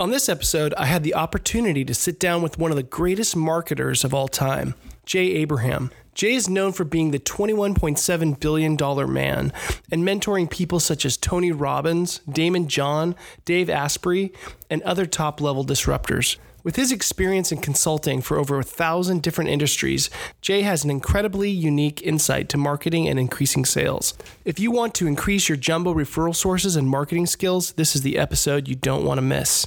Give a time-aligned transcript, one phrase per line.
[0.00, 3.36] On this episode, I had the opportunity to sit down with one of the greatest
[3.36, 4.74] marketers of all time,
[5.06, 5.92] Jay Abraham.
[6.14, 9.52] Jay is known for being the $21.7 billion man
[9.92, 14.32] and mentoring people such as Tony Robbins, Daymond John, Dave Asprey,
[14.68, 16.38] and other top level disruptors.
[16.64, 20.08] With his experience in consulting for over a thousand different industries,
[20.40, 24.14] Jay has an incredibly unique insight to marketing and increasing sales.
[24.46, 28.16] If you want to increase your jumbo referral sources and marketing skills, this is the
[28.16, 29.66] episode you don't want to miss.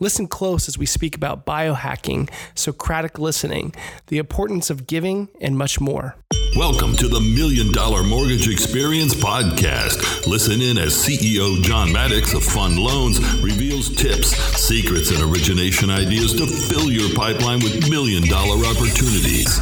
[0.00, 3.72] Listen close as we speak about biohacking, Socratic listening,
[4.08, 6.16] the importance of giving, and much more.
[6.56, 10.26] Welcome to the Million Dollar Mortgage Experience Podcast.
[10.26, 16.31] Listen in as CEO John Maddox of Fund Loans reveals tips, secrets, and origination ideas
[16.36, 19.60] to fill your pipeline with million dollar opportunities.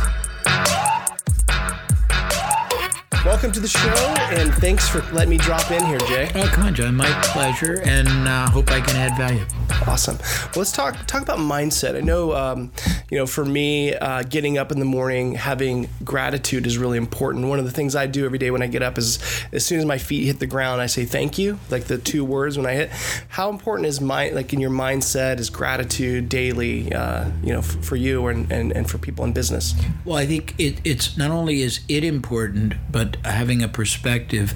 [3.22, 6.30] Welcome to the show, and thanks for letting me drop in here, Jay.
[6.34, 6.96] Oh, come on, John.
[6.96, 9.44] My pleasure, and uh, hope I can add value.
[9.86, 10.16] Awesome.
[10.16, 11.96] Well, let's talk talk about mindset.
[11.96, 12.72] I know, um,
[13.10, 17.46] you know, for me, uh, getting up in the morning, having gratitude is really important.
[17.46, 19.18] One of the things I do every day when I get up is,
[19.52, 22.24] as soon as my feet hit the ground, I say thank you, like the two
[22.24, 22.90] words when I hit.
[23.28, 26.90] How important is my like in your mindset is gratitude daily?
[26.92, 29.74] Uh, you know, f- for you and, and and for people in business.
[30.06, 34.54] Well, I think it, it's not only is it important, but having a perspective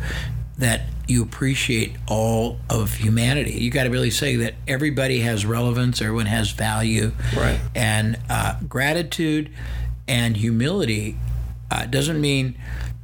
[0.58, 3.52] that you appreciate all of humanity.
[3.52, 7.60] You got to really say that everybody has relevance, everyone has value, Right.
[7.74, 9.50] And uh, gratitude
[10.08, 11.18] and humility
[11.70, 12.56] uh, doesn't mean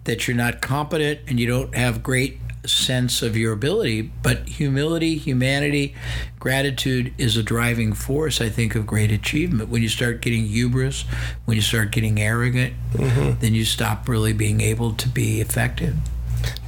[0.04, 5.16] that you're not competent and you don't have great sense of your ability, but humility,
[5.16, 5.94] humanity,
[6.38, 9.68] gratitude is a driving force, I think, of great achievement.
[9.70, 11.02] When you start getting hubris,
[11.44, 15.96] when you start getting arrogant, then you stop really being able to be effective.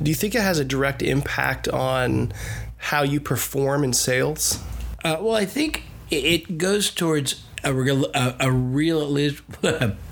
[0.02, 2.32] Do you think it has a direct impact on
[2.76, 4.58] how you perform in sales?
[5.04, 9.08] Uh, well, I think it- goes towards a real, a, a real.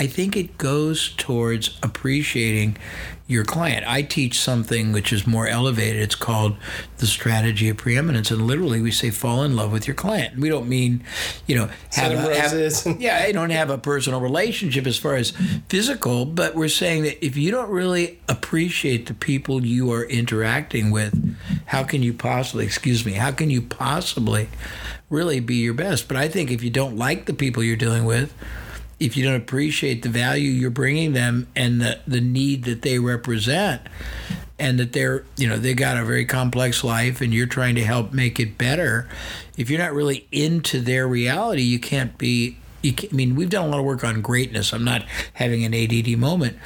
[0.00, 2.76] I think it goes towards appreciating
[3.26, 3.84] your client.
[3.86, 6.00] I teach something which is more elevated.
[6.00, 6.56] It's called
[6.96, 10.38] the strategy of preeminence, and literally we say fall in love with your client.
[10.38, 11.04] We don't mean,
[11.46, 15.32] you know, have, a, have yeah, I don't have a personal relationship as far as
[15.68, 20.90] physical, but we're saying that if you don't really appreciate the people you are interacting
[20.90, 24.48] with, how can you possibly, excuse me, how can you possibly
[25.10, 26.08] really be your best?
[26.08, 28.32] But I think if you don't like the people you're dealing with,
[29.00, 32.98] if you don't appreciate the value you're bringing them and the, the need that they
[32.98, 33.82] represent,
[34.58, 37.84] and that they're you know they got a very complex life and you're trying to
[37.84, 39.08] help make it better
[39.56, 43.50] if you're not really into their reality you can't be you can, i mean we've
[43.50, 44.72] done a lot of work on greatness.
[44.72, 45.04] I'm not
[45.34, 46.56] having an ADD moment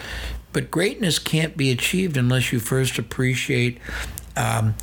[0.52, 3.78] but greatness can't be achieved unless you first appreciate
[4.36, 4.74] um,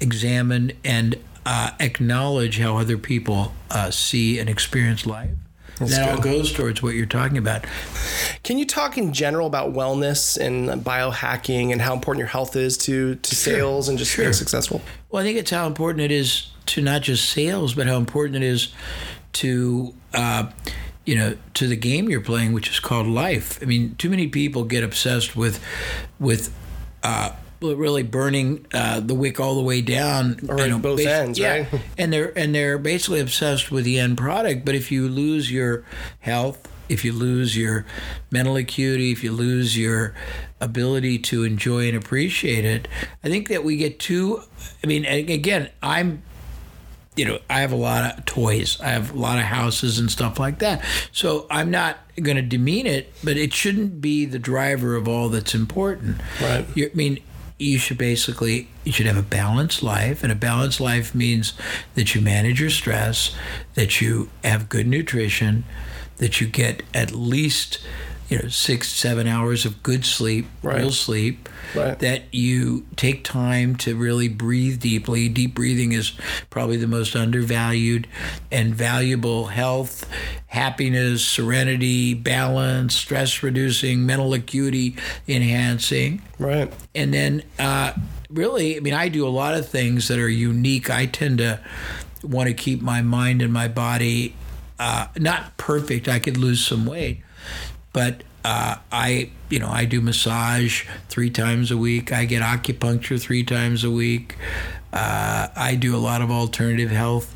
[0.00, 5.30] examine and uh, acknowledge how other people uh, see and experience life
[5.78, 7.64] that all goes towards what you're talking about
[8.42, 12.76] Can you talk in general about wellness and biohacking and how important your health is
[12.78, 14.80] to, to sales and just being successful?
[15.10, 18.36] Well, I think it's how important it is to not just sales, but how important
[18.36, 18.72] it is
[19.34, 20.50] to, uh,
[21.04, 23.58] you know, to the game you're playing, which is called life.
[23.62, 25.62] I mean, too many people get obsessed with,
[26.18, 26.54] with,
[27.02, 31.38] uh, really burning uh, the wick all the way down Or at both basi- ends,
[31.38, 31.52] yeah.
[31.58, 31.68] right?
[31.96, 35.84] and they're and they're basically obsessed with the end product but if you lose your
[36.20, 37.84] health if you lose your
[38.30, 40.14] mental acuity if you lose your
[40.60, 42.88] ability to enjoy and appreciate it
[43.22, 44.40] i think that we get too
[44.82, 46.22] i mean again i'm
[47.16, 48.80] you know, I have a lot of toys.
[48.80, 50.84] I have a lot of houses and stuff like that.
[51.10, 55.28] So I'm not going to demean it, but it shouldn't be the driver of all
[55.28, 56.18] that's important.
[56.40, 56.64] Right.
[56.76, 57.18] You, I mean,
[57.58, 61.52] you should basically you should have a balanced life, and a balanced life means
[61.94, 63.34] that you manage your stress,
[63.74, 65.64] that you have good nutrition,
[66.18, 67.78] that you get at least
[68.28, 70.78] you know six seven hours of good sleep, Right.
[70.78, 71.48] real sleep.
[71.74, 71.98] Right.
[71.98, 75.28] That you take time to really breathe deeply.
[75.28, 76.12] Deep breathing is
[76.48, 78.06] probably the most undervalued
[78.50, 80.08] and valuable health,
[80.46, 84.96] happiness, serenity, balance, stress reducing, mental acuity
[85.26, 86.22] enhancing.
[86.38, 86.72] Right.
[86.94, 87.92] And then, uh,
[88.30, 90.88] really, I mean, I do a lot of things that are unique.
[90.90, 91.60] I tend to
[92.22, 94.34] want to keep my mind and my body
[94.78, 96.08] uh, not perfect.
[96.08, 97.20] I could lose some weight,
[97.92, 102.12] but uh, I, you know, I do massage three times a week.
[102.12, 104.36] I get acupuncture three times a week.
[104.92, 107.34] Uh, I do a lot of alternative health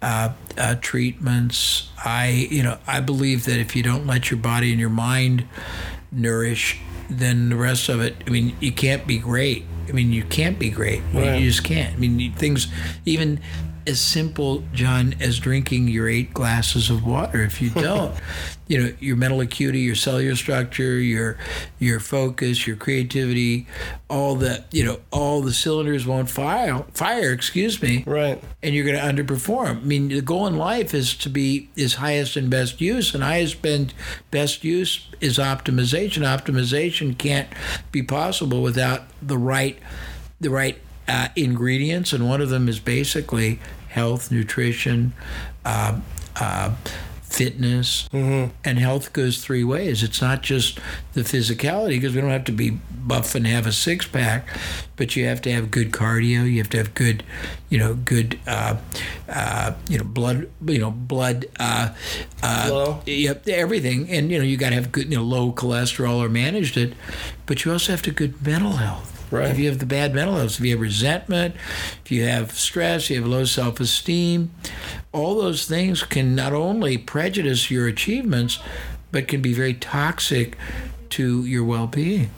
[0.00, 1.90] uh, uh, treatments.
[2.02, 5.46] I, you know, I believe that if you don't let your body and your mind
[6.12, 8.16] nourish, then the rest of it.
[8.26, 9.64] I mean, you can't be great.
[9.88, 11.02] I mean, you can't be great.
[11.12, 11.40] Right.
[11.40, 11.94] You just can't.
[11.94, 12.68] I mean, things
[13.04, 13.40] even
[13.86, 17.42] as simple, John, as drinking your eight glasses of water.
[17.42, 18.14] If you don't,
[18.66, 21.38] you know, your mental acuity, your cellular structure, your
[21.78, 23.66] your focus, your creativity,
[24.10, 26.84] all the you know, all the cylinders won't fire.
[26.92, 28.02] Fire, excuse me.
[28.06, 28.42] Right.
[28.62, 29.82] And you're going to underperform.
[29.82, 33.22] I mean, the goal in life is to be is highest and best use, and
[33.22, 33.94] highest and
[34.30, 36.22] best use is optimization.
[36.22, 37.48] Optimization can't
[37.92, 39.78] be possible without the right
[40.40, 43.58] the right uh, ingredients, and one of them is basically
[43.88, 45.12] health, nutrition,
[45.64, 46.00] uh,
[46.40, 46.74] uh,
[47.22, 48.54] fitness, Mm-hmm.
[48.64, 50.02] and health goes three ways.
[50.02, 50.78] It's not just
[51.12, 54.48] the physicality because we don't have to be buff and have a six pack,
[54.96, 56.50] but you have to have good cardio.
[56.50, 57.22] You have to have good,
[57.68, 58.76] you know, good, uh,
[59.28, 61.46] uh, you know, blood, you know, blood.
[61.58, 61.94] Uh,
[62.42, 63.00] uh.
[63.06, 66.28] Yep, everything, and you know, you got to have good, you know, low cholesterol or
[66.28, 66.94] managed it,
[67.44, 69.15] but you also have to good mental health.
[69.30, 69.50] Right.
[69.50, 71.56] If you have the bad mental health, if you have resentment,
[72.04, 74.50] if you have stress, you have low self esteem,
[75.12, 78.60] all those things can not only prejudice your achievements,
[79.10, 80.56] but can be very toxic
[81.10, 82.30] to your well being.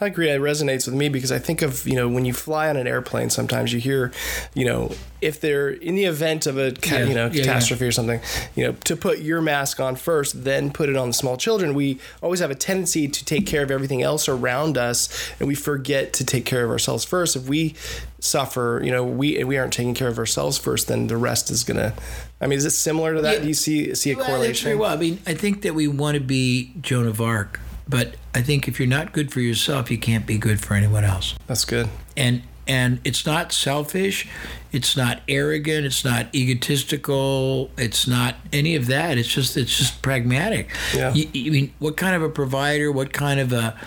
[0.00, 0.28] I agree.
[0.28, 2.86] It resonates with me because I think of, you know, when you fly on an
[2.88, 4.10] airplane, sometimes you hear,
[4.52, 4.90] you know,
[5.22, 7.44] if they're in the event of a, ca- Yeah, you know, yeah, yeah.
[7.44, 8.20] catastrophe or something,
[8.56, 11.74] you know, to put your mask on first, then put it on the small children.
[11.74, 15.08] We always have a tendency to take care of everything else around us
[15.38, 17.36] and we forget to take care of ourselves first.
[17.36, 17.74] If we
[18.18, 21.62] suffer, you know, we we aren't taking care of ourselves first, then the rest is
[21.62, 21.92] going to
[22.40, 23.42] I mean, is it similar to that?
[23.42, 24.64] Do you see see a Well, correlation?
[24.66, 24.90] very well.
[24.92, 28.66] I mean, I think that we want to be Joan of Arc, but I think
[28.68, 31.34] if you're not good for yourself, you can't be good for anyone else.
[31.46, 31.88] That's good.
[32.16, 34.26] and and it's not selfish
[34.72, 40.00] it's not arrogant it's not egotistical it's not any of that it's just it's just
[40.00, 41.12] pragmatic Yeah.
[41.12, 43.78] you, you mean what kind of a provider what kind of a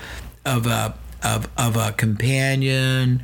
[0.45, 0.93] of a
[1.23, 3.23] of, of a companion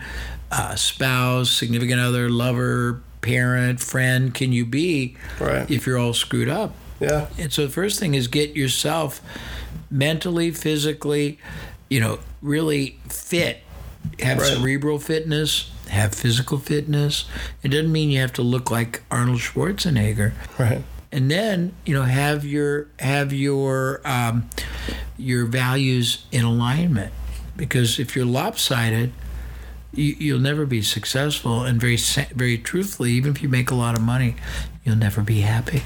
[0.51, 5.69] uh, spouse significant other lover parent friend can you be Right.
[5.69, 7.27] if you're all screwed up Yeah.
[7.37, 9.21] and so the first thing is get yourself
[9.93, 11.37] mentally, physically,
[11.89, 13.59] you know, really fit.
[14.19, 14.57] Have Right.
[14.57, 17.23] cerebral fitness, have physical fitness.
[17.61, 20.33] It doesn't mean you have to look like Arnold Schwarzenegger.
[20.59, 20.83] Right.
[21.09, 24.49] And then, you know, have your have your um,
[25.17, 27.13] your values in alignment.
[27.55, 29.13] Because if you're lopsided,
[29.93, 31.63] you, you'll never be successful.
[31.63, 31.97] And very
[32.35, 34.35] very truthfully, even if you make a lot of money,
[34.83, 35.83] you'll never be happy.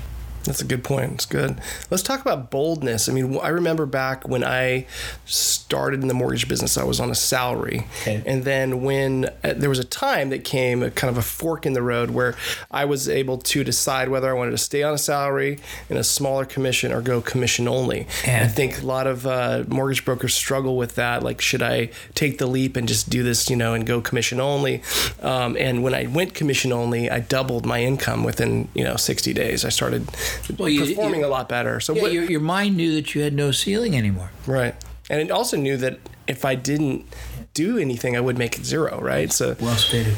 [0.47, 1.11] That's a good point.
[1.13, 1.59] It's good.
[1.91, 3.09] Let's talk about boldness.
[3.09, 4.87] I mean, I remember back when I
[5.25, 7.85] started in the mortgage business, I was on a salary.
[8.01, 8.23] Okay.
[8.25, 11.65] And then when uh, there was a time that came, a kind of a fork
[11.65, 12.35] in the road, where
[12.71, 15.59] I was able to decide whether I wanted to stay on a salary
[15.89, 18.07] in a smaller commission or go commission only.
[18.25, 21.23] And- I think a lot of uh, mortgage brokers struggle with that.
[21.23, 24.39] Like, should I take the leap and just do this, you know, and go commission
[24.39, 24.81] only?
[25.21, 29.33] Um, and when I went commission only, I doubled my income within, you know, 60
[29.33, 29.65] days.
[29.65, 30.07] I started
[30.57, 31.79] Well, you- performing you- a lot better.
[31.79, 34.31] So Yeah, what, your, your mind knew that you had no ceiling anymore.
[34.45, 34.75] right,
[35.09, 37.05] and it also knew that if I didn't
[37.53, 38.99] do anything, I would make it zero.
[39.01, 39.31] Right.
[39.31, 40.15] So Well stated.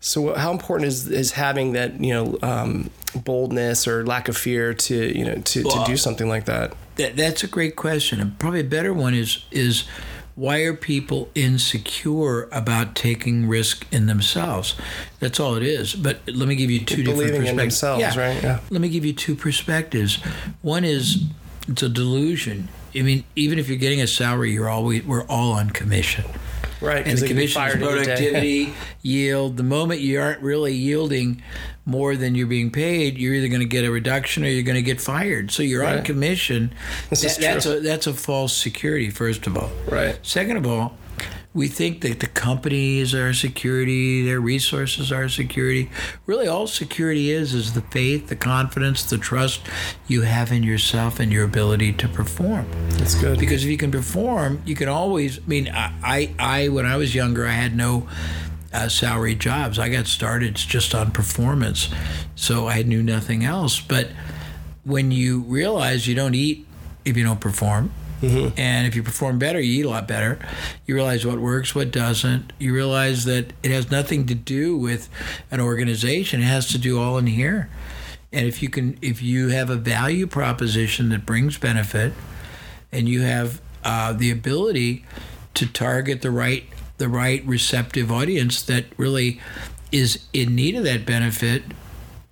[0.00, 4.72] so how important is is having that you know um, boldness or lack of fear
[4.74, 6.74] to you know to, to do something like that?
[6.96, 9.84] That, that's a great question, and probably a better one is is
[10.38, 14.76] why are people insecure about taking risk in themselves?
[15.18, 15.96] That's all it is.
[15.96, 17.80] But let me give you two different Believing in perspectives.
[17.80, 18.42] themselves, right?
[18.42, 18.60] Yeah.
[18.70, 20.16] Let me give you two perspectives.
[20.62, 21.24] One is
[21.66, 22.68] it's a delusion.
[22.94, 26.24] I mean, even if you're getting a salary, you're always we're all on commission.
[26.80, 27.06] Right.
[27.06, 28.04] and the they can be commission is fired any day.
[28.04, 29.56] productivity, yield.
[29.56, 31.42] The moment you aren't really yielding
[31.84, 34.76] more than you're being paid, you're either going to get a reduction or you're going
[34.76, 35.50] to get fired.
[35.50, 36.72] So you're on commission.
[37.10, 37.74] This is That- that's true.
[37.78, 39.10] a that's a false security.
[39.10, 40.18] First of all, Right.
[40.22, 40.96] Second of all,
[41.58, 45.90] we think that the company is our security, their resources are our security.
[46.24, 49.62] Really, all security is is the faith, the confidence, the trust
[50.06, 53.40] you have in yourself and your ability to perform That's good.
[53.40, 55.38] because if you can perform, you can always.
[55.38, 58.08] I mean, I, I, I when I was younger, I had no
[58.72, 59.80] uh, salary jobs.
[59.80, 61.88] I got started just on performance,
[62.36, 63.80] so I knew nothing else.
[63.80, 64.10] But
[64.84, 66.66] when you realize you don't eat
[67.04, 67.90] if you don't perform.
[68.56, 70.38] And if you perform better, you eat a lot better.
[70.86, 72.52] You realize what works, what doesn't.
[72.58, 75.08] You realize that it has nothing to do with
[75.50, 76.40] an organization.
[76.40, 77.68] It has to do all in here.
[78.32, 82.12] And if you can, if you have a value proposition that brings benefit,
[82.92, 85.04] and you have uh, the ability
[85.54, 86.64] to target the right
[86.98, 89.40] the right receptive audience that really
[89.92, 91.62] is in need of that benefit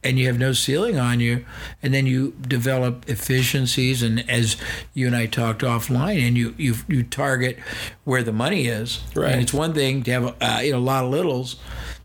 [0.09, 1.45] and you have no ceiling on you
[1.83, 4.57] and then you develop efficiencies and as
[4.95, 7.59] you and I talked offline and you you, you target
[8.05, 9.33] where the money is Right.
[9.33, 11.57] and it's one thing to have uh, you know a lot of littles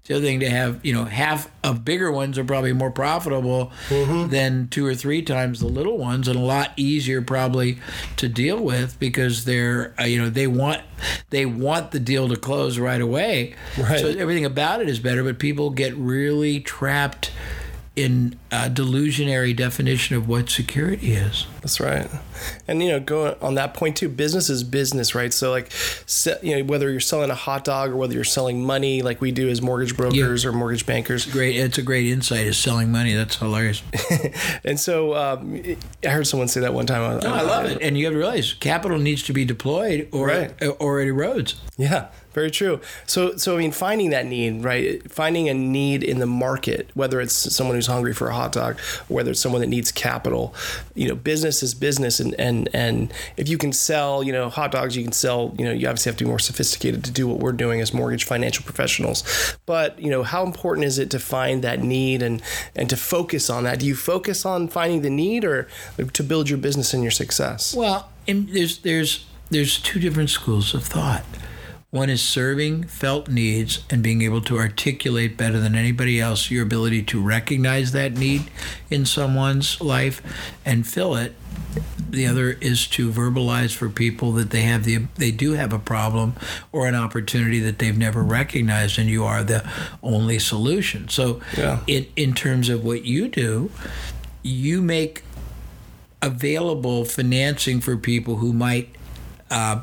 [0.06, 3.72] the other thing to have, you know, half of bigger ones are probably more profitable
[3.90, 7.78] than two or three times the little ones, and a lot easier probably
[8.18, 10.82] to deal with because they're, uh, you know, they want
[11.30, 13.54] they want the deal to close right away.
[13.78, 14.00] Right.
[14.00, 17.32] So everything about it is better, but people get really trapped
[17.96, 21.48] in a delusionary definition of what security is.
[21.62, 22.10] That's right.
[22.68, 24.10] And you know, go on that point too.
[24.10, 25.32] Business is business, right?
[25.32, 25.72] So like,
[26.44, 29.32] you know, whether you're selling a hot dog or whether you're selling money, like we
[29.32, 31.26] do as mortgage brokers or mortgage bankers.
[31.26, 32.46] Great, it's a great insight.
[32.48, 33.14] Is selling money.
[33.14, 33.84] That's hilarious.
[34.64, 35.62] And so um,
[36.04, 37.20] I heard someone say that one time.
[37.20, 37.82] No, I love it.
[37.82, 40.54] And you have to realize capital needs to be deployed or Right.
[40.80, 41.56] or it erodes.
[41.78, 42.80] Yeah, very true.
[43.08, 45.10] So, so I mean, finding that need, right?
[45.12, 48.80] Finding a need in the market, whether it's someone who's hungry for a hot dog,
[49.08, 50.54] whether it's someone that needs capital.
[50.96, 54.72] You know, business is business, and and and if you can sell, you know, hot
[54.72, 55.54] dogs, you can sell.
[55.58, 57.94] You know, you obviously have to be more sophisticated to do what we're doing as
[57.94, 59.24] mortgage financial professionals.
[59.66, 62.42] But you know, how important is it to find that need and
[62.76, 63.80] and to focus on that?
[63.80, 65.68] Do you focus on finding the need, or
[66.14, 67.76] to build your business and your success?
[67.76, 71.24] Well, and there's there's there's two different schools of thought.
[71.92, 76.64] One is serving felt needs and being able to articulate better than anybody else your
[76.64, 78.50] ability to recognize that need
[78.90, 80.22] in someone's life
[80.64, 81.36] and fill it.
[82.10, 85.80] The other is to verbalize for people that they have the they do have a
[85.80, 86.36] problem
[86.72, 89.70] or an opportunity that they've never recognized and you are the
[90.02, 91.10] only solution.
[91.10, 91.80] So Yeah.
[91.88, 93.70] in in terms of what you do,
[94.44, 95.24] you make
[96.22, 98.96] available financing for people who might
[99.50, 99.82] uh,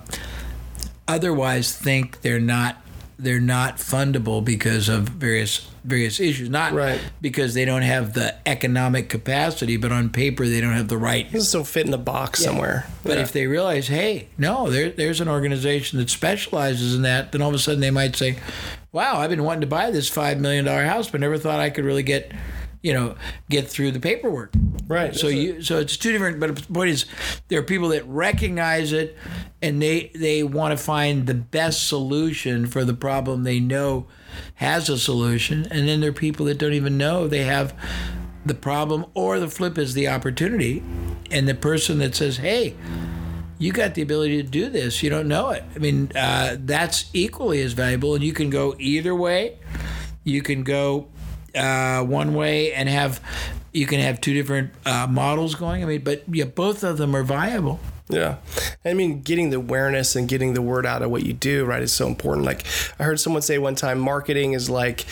[1.08, 2.76] otherwise think they're not
[3.20, 7.00] they're not fundable because of various various issues not Right.
[7.20, 11.30] because they don't have the economic capacity but on paper they don't have the right
[11.32, 12.86] This don't fit in a box somewhere.
[13.02, 13.22] but Yeah.
[13.22, 17.48] if they realize hey no there, there's an organization that specializes in that then all
[17.48, 18.36] of a sudden they might say
[18.92, 21.84] wow i've been wanting to buy this $5 million house but never thought i could
[21.84, 22.30] really get
[22.82, 23.14] you know
[23.48, 24.52] get through the paperwork.
[24.86, 25.14] Right.
[25.14, 27.04] so you so it's two different but the point is
[27.48, 29.16] there are people that recognize it
[29.60, 34.06] and they they want to find the best solution for the problem they know
[34.54, 37.74] has a solution and then there are people that don't even know they have
[38.46, 40.82] the problem or the flip is the opportunity
[41.30, 42.74] and the person that says hey
[43.58, 45.64] you got the ability to do this you don't know it.
[45.74, 49.58] I mean uh, that's equally as valuable and you can go either way.
[50.24, 51.08] You can go
[51.58, 53.20] uh, one way and have
[53.72, 57.14] you can have two different uh, models going i mean but yeah both of them
[57.14, 57.78] are viable
[58.10, 58.36] Yeah.
[58.86, 61.82] I mean, getting the awareness and getting the word out of what you do, right,
[61.82, 62.46] is so important.
[62.46, 62.64] Like,
[62.98, 65.04] I heard someone say one time, marketing is like,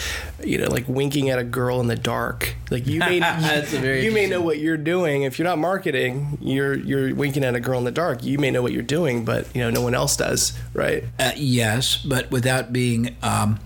[0.42, 2.54] you know, like winking at a girl in the dark.
[2.70, 5.24] Like, you may, That's a very you may know what you're doing.
[5.24, 8.24] If you're not marketing, you're you're winking at a girl in the dark.
[8.24, 11.04] You may know what you're doing, but you know, no one else does, right?
[11.18, 13.60] Uh, yes, but without being um,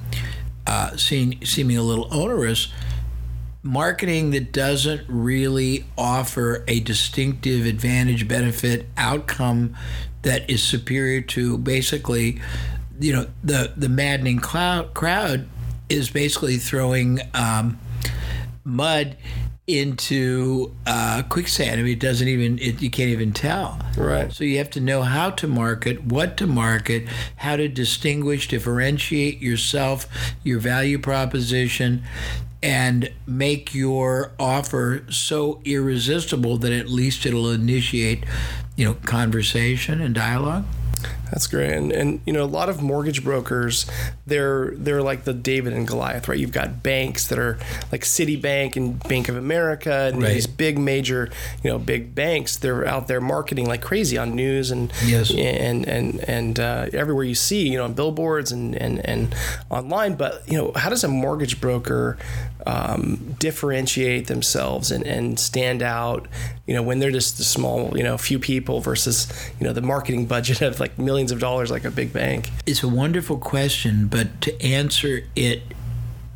[0.70, 2.72] uh, seen, seeming a little onerous,
[3.60, 9.76] marketing that doesn't really offer a distinctive advantage, benefit, outcome
[10.22, 12.40] that is superior to basically,
[13.00, 15.48] you know, the the maddening cloud, crowd
[15.88, 17.76] is basically throwing um,
[18.62, 19.16] mud
[19.66, 21.80] into uh, quicksand.
[21.80, 23.78] I mean, it doesn't even it, you can't even tell.
[23.96, 24.32] Right.
[24.32, 29.40] So you have to know how to market, what to market, how to distinguish, differentiate
[29.40, 30.06] yourself,
[30.42, 32.02] your value proposition,
[32.62, 38.24] and make your offer so irresistible that at least it'll initiate,
[38.76, 40.64] you know, conversation and dialogue.
[41.30, 43.86] That's great, and and you know a lot of mortgage brokers,
[44.26, 46.38] they're they're like the David and Goliath, right?
[46.38, 47.58] You've got banks that are
[47.92, 50.34] like Citibank and Bank of America, and Right.
[50.34, 51.30] these big major,
[51.62, 52.56] you know, big banks.
[52.56, 55.30] They're out there marketing like crazy on news and Yes.
[55.30, 59.34] and and and uh, everywhere you see, you know, on billboards and and and
[59.70, 60.14] online.
[60.14, 62.18] But you know, how does a mortgage broker
[62.66, 66.26] um, differentiate themselves and and stand out?
[66.66, 69.26] You know, when they're just a small, you know, few people versus
[69.58, 72.50] you know the marketing budget of like millions of dollars, like a big bank.
[72.66, 75.62] It's a wonderful question, but to answer it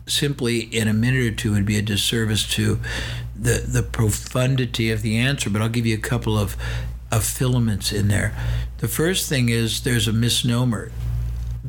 [0.07, 2.79] simply in a minute or two would be a disservice to
[3.35, 5.51] the the profundity of the answer.
[5.51, 6.57] But I'll give you a couple of
[7.11, 8.35] of filaments in there.
[8.79, 10.91] The first thing is there's a misnomer.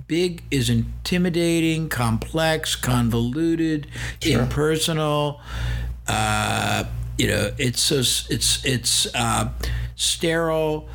[0.08, 3.88] Big is intimidating, complex, convoluted,
[4.22, 5.39] impersonal.
[6.08, 6.84] Uh,
[7.18, 9.50] you know, it's so it's it's uh,
[9.96, 10.88] sterile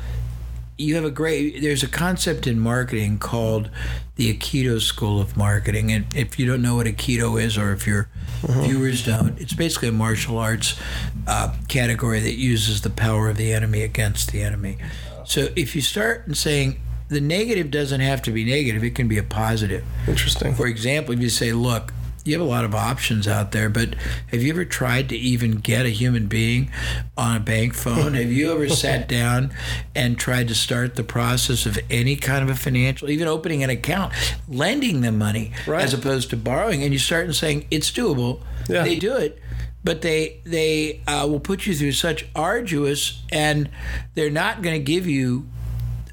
[0.81, 3.69] you have a great there's a concept in marketing called
[4.15, 5.91] the aikido school of marketing.
[5.91, 8.09] And if you don't know what aikido is or if your
[8.43, 10.79] viewers don't it's basically a martial arts
[11.27, 14.77] uh, category that uses the power of the enemy against the enemy.
[15.25, 19.07] So if you start in saying the negative doesn't have to be negative it can
[19.07, 19.83] be a positive.
[20.07, 20.55] Interesting.
[20.55, 21.93] for example, if you say, look,
[22.23, 23.95] you have a lot of options out there, but
[24.31, 26.71] have you ever tried to even get a human being
[27.17, 28.13] on a bank phone?
[28.13, 29.51] have you ever sat down
[29.95, 33.69] and tried to start the process of any kind of a financial, even opening an
[33.69, 34.13] account,
[34.47, 35.83] lending them money Right.
[35.83, 36.83] as opposed to borrowing?
[36.83, 38.41] And you start and saying it's doable.
[38.69, 38.83] Yeah.
[38.83, 39.39] They do it.
[39.83, 43.67] But they they uh, will put you through such arduous, and
[44.13, 45.47] they're not going to give you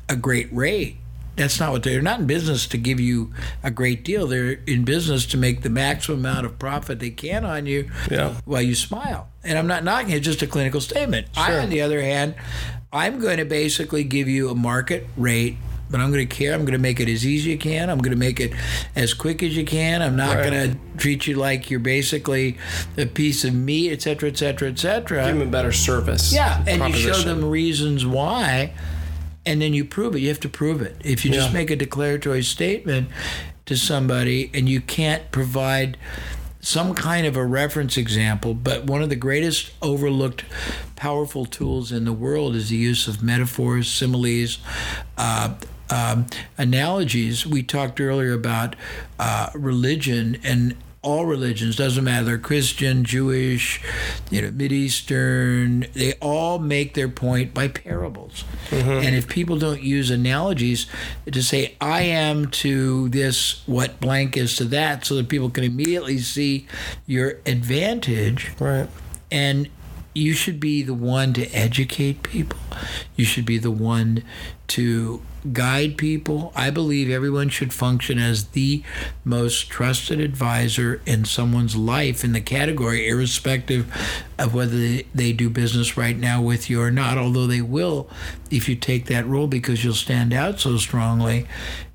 [0.09, 0.97] a great rate.
[1.39, 4.27] That's not what they're not in business to give you a great deal.
[4.27, 8.35] They're in business to make the maximum amount of profit they can on you Yeah.
[8.45, 9.29] while you smile.
[9.45, 11.29] And I'm not knocking it, just a clinical statement.
[11.37, 12.35] I, on the other hand,
[12.93, 15.57] I'm going to basically give you a market rate,
[15.91, 16.53] but I'm going to care.
[16.55, 17.89] I'm going to make it as easy as you can.
[17.89, 18.53] I'm going to make it
[18.97, 20.03] as quick as you can.
[20.03, 20.51] I'm not Right.
[20.51, 22.59] going to treat you like you're basically
[22.97, 25.25] a piece of meat, et cetera, et cetera, et cetera.
[25.27, 26.33] Give them a better service.
[26.33, 28.73] Yeah, and you show them reasons why,
[29.49, 30.21] and then you prove it.
[30.21, 30.97] You have to prove it.
[31.03, 33.09] If you just make a declaratory statement
[33.65, 35.97] to somebody and you can't provide
[36.61, 40.45] some kind of a reference example, but one of the greatest overlooked
[40.97, 44.59] powerful tools in the world is the use of metaphors, similes,
[45.17, 45.55] uh,
[45.89, 46.27] um,
[46.59, 47.47] analogies.
[47.47, 48.77] We talked earlier about
[49.19, 50.77] uh, religion and
[51.09, 53.81] all religions doesn't matter christian jewish
[54.31, 58.91] you know mid-eastern they all make their point by parables mm-hmm.
[58.91, 60.87] and if people don't use analogies
[61.33, 65.65] to say i am to this what blank is to that so that people can
[65.65, 66.67] immediately see
[67.07, 68.89] your advantage Right.
[69.31, 69.69] and
[70.15, 72.59] you should be the one to educate people.
[73.15, 74.25] You should be the one
[74.69, 76.53] to guide people.
[76.55, 78.83] I believe everyone should function as the
[79.25, 83.93] most trusted advisor in someone's life in the category, irrespective
[84.39, 88.09] of whether they, they do business right now with you or not, although they will
[88.51, 91.47] if you take that role because you'll stand out so strongly.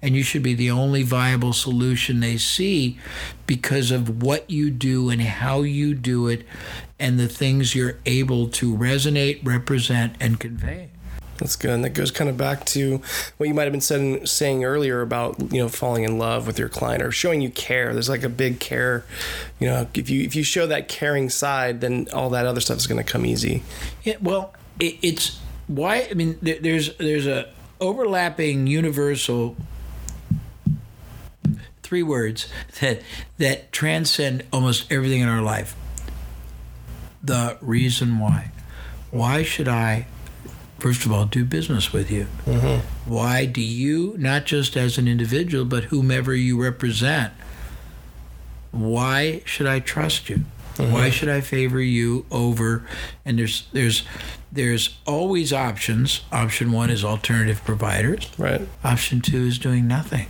[0.02, 3.00] And you should be the only viable solution they see
[3.48, 6.46] because of what you do and how you do it
[7.00, 10.93] and the things you're able to resonate, represent, and convey.
[11.38, 11.72] That's good.
[11.72, 13.02] And that goes kind of back to
[13.38, 16.60] what you might have been saying, saying earlier about, you know, falling in love with
[16.60, 17.92] your client or showing you care.
[17.94, 19.04] There's like a big care,
[19.60, 22.78] you know, if you if you show that caring side, then all that other stuff
[22.78, 23.64] is going to come easy.
[24.04, 26.08] Yeah, well, it, it's why.
[26.10, 27.50] I mean, there, there's there's a
[27.82, 29.58] overlapping universal
[31.82, 32.48] three words
[32.80, 33.02] that
[33.38, 35.76] that transcend almost everything in our life.
[37.24, 38.52] The reason why.
[39.12, 40.08] Why should I,
[40.84, 42.28] first of all, do business with you?
[42.46, 43.10] Mm-hmm.
[43.10, 47.32] Why do you, not just as an individual, but whomever you represent,
[48.72, 50.44] why should I trust you?
[50.76, 50.92] Mm-hmm.
[50.92, 52.86] Why should I favor you over?
[53.24, 54.04] And there's there's
[54.52, 56.22] there's always options.
[56.34, 58.30] Option one is alternative providers.
[58.38, 58.68] Right.
[58.84, 60.28] Option two is doing nothing.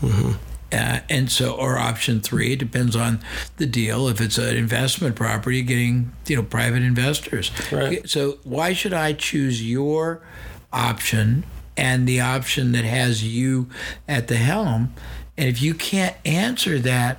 [0.00, 0.51] Mm-hmm.
[0.72, 3.20] Uh, and so, or option three, it depends on
[3.58, 4.08] the deal.
[4.08, 7.50] If it's an investment property, getting you know private investors.
[7.70, 8.08] Right.
[8.08, 10.22] So why should I choose your
[10.72, 11.44] option
[11.76, 13.68] and the option that has you
[14.08, 14.94] at the helm?
[15.36, 17.18] And if you can't answer that,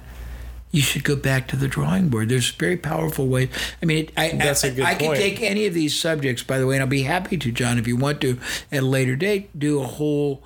[0.74, 2.30] you should go back to the drawing board.
[2.30, 3.50] There's very powerful ways.
[3.82, 6.58] I mean, I, That's I, a good I can take any of these subjects, by
[6.58, 8.40] the way, and I'll be happy to, John, if you want to,
[8.72, 10.44] at a later date, do a whole,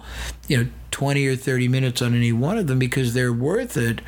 [0.50, 4.02] you know, 20 or 30 minutes on any one of them because they're worth it.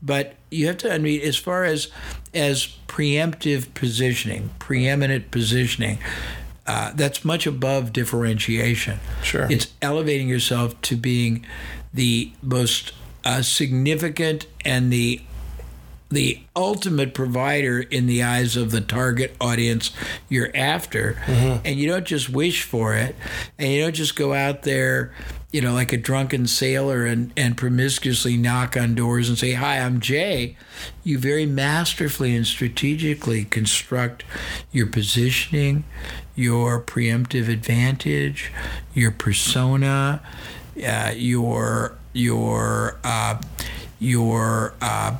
[0.00, 1.88] But you have to, I mean, as far as
[2.32, 5.98] as preemptive positioning, preeminent positioning,
[6.66, 8.98] uh, that's much above differentiation.
[9.22, 9.46] Sure.
[9.50, 11.44] It's elevating yourself to being
[11.92, 12.92] the most
[13.26, 15.20] uh, significant and the
[16.08, 19.90] the ultimate provider in the eyes of the target audience
[20.28, 21.18] you're after.
[21.64, 23.16] And you don't just wish for it.
[23.58, 25.12] And you don't just go out there
[25.52, 29.78] you know like a drunken sailor and, and promiscuously knock on doors and say hi
[29.78, 30.56] i'm jay.
[31.02, 34.24] You very masterfully and strategically construct
[34.72, 35.84] your positioning
[36.34, 38.52] your preemptive advantage
[38.92, 40.20] your persona
[40.86, 43.40] uh, your your uh,
[43.98, 45.16] your uh,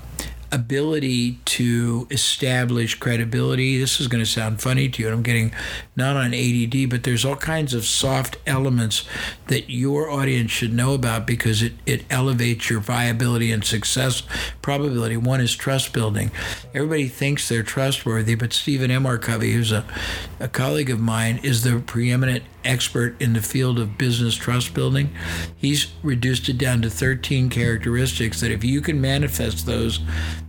[0.52, 3.78] ability to establish credibility.
[3.78, 5.52] This is going to sound funny to you, and I'm getting
[5.94, 9.04] not on ADD, but there's all kinds of soft elements
[9.48, 14.22] that your audience should know about because it, it elevates your viability and success
[14.62, 15.16] probability.
[15.16, 16.30] One is trust building.
[16.74, 19.06] Everybody thinks they're trustworthy, but Stephen M.
[19.06, 19.18] R.
[19.18, 19.84] Covey, who's a,
[20.40, 25.10] a colleague of mine, is the preeminent expert in the field of business trust building.
[25.56, 30.00] He's reduced it down to 13 characteristics that if you can manifest those,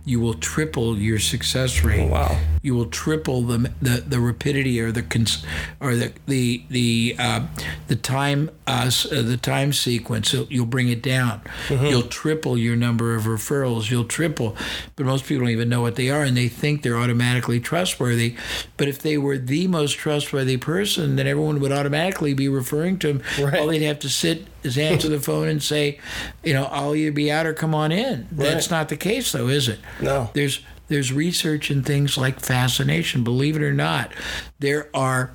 [0.08, 2.00] you will triple your success rate.
[2.00, 2.40] Oh, wow.
[2.62, 5.44] You will triple the the, the rapidity or the cons,
[5.80, 7.46] or the the the uh,
[7.88, 10.30] the time uh, the time sequence.
[10.30, 11.42] So you'll bring it down.
[11.68, 11.86] Mm-hmm.
[11.86, 13.90] You'll triple your number of referrals.
[13.90, 14.56] You'll triple,
[14.96, 18.34] but most people don't even know what they are, and they think they're automatically trustworthy.
[18.78, 23.12] But if they were the most trustworthy person, then everyone would automatically be referring to
[23.12, 23.22] them.
[23.38, 23.60] Right.
[23.60, 25.98] All they'd have to sit is answer the phone and say,
[26.42, 28.28] you know, I'll either be out or come on in.
[28.30, 28.44] Right.
[28.44, 29.80] That's not the case, though, is it?
[30.00, 30.30] No.
[30.34, 33.22] There's there's research in things like fascination.
[33.22, 34.12] Believe it or not,
[34.58, 35.32] there are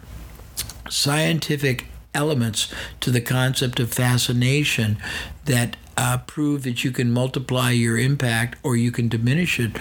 [0.89, 4.97] scientific elements to the concept of fascination
[5.45, 9.71] that uh, prove that you can multiply your impact or you can diminish it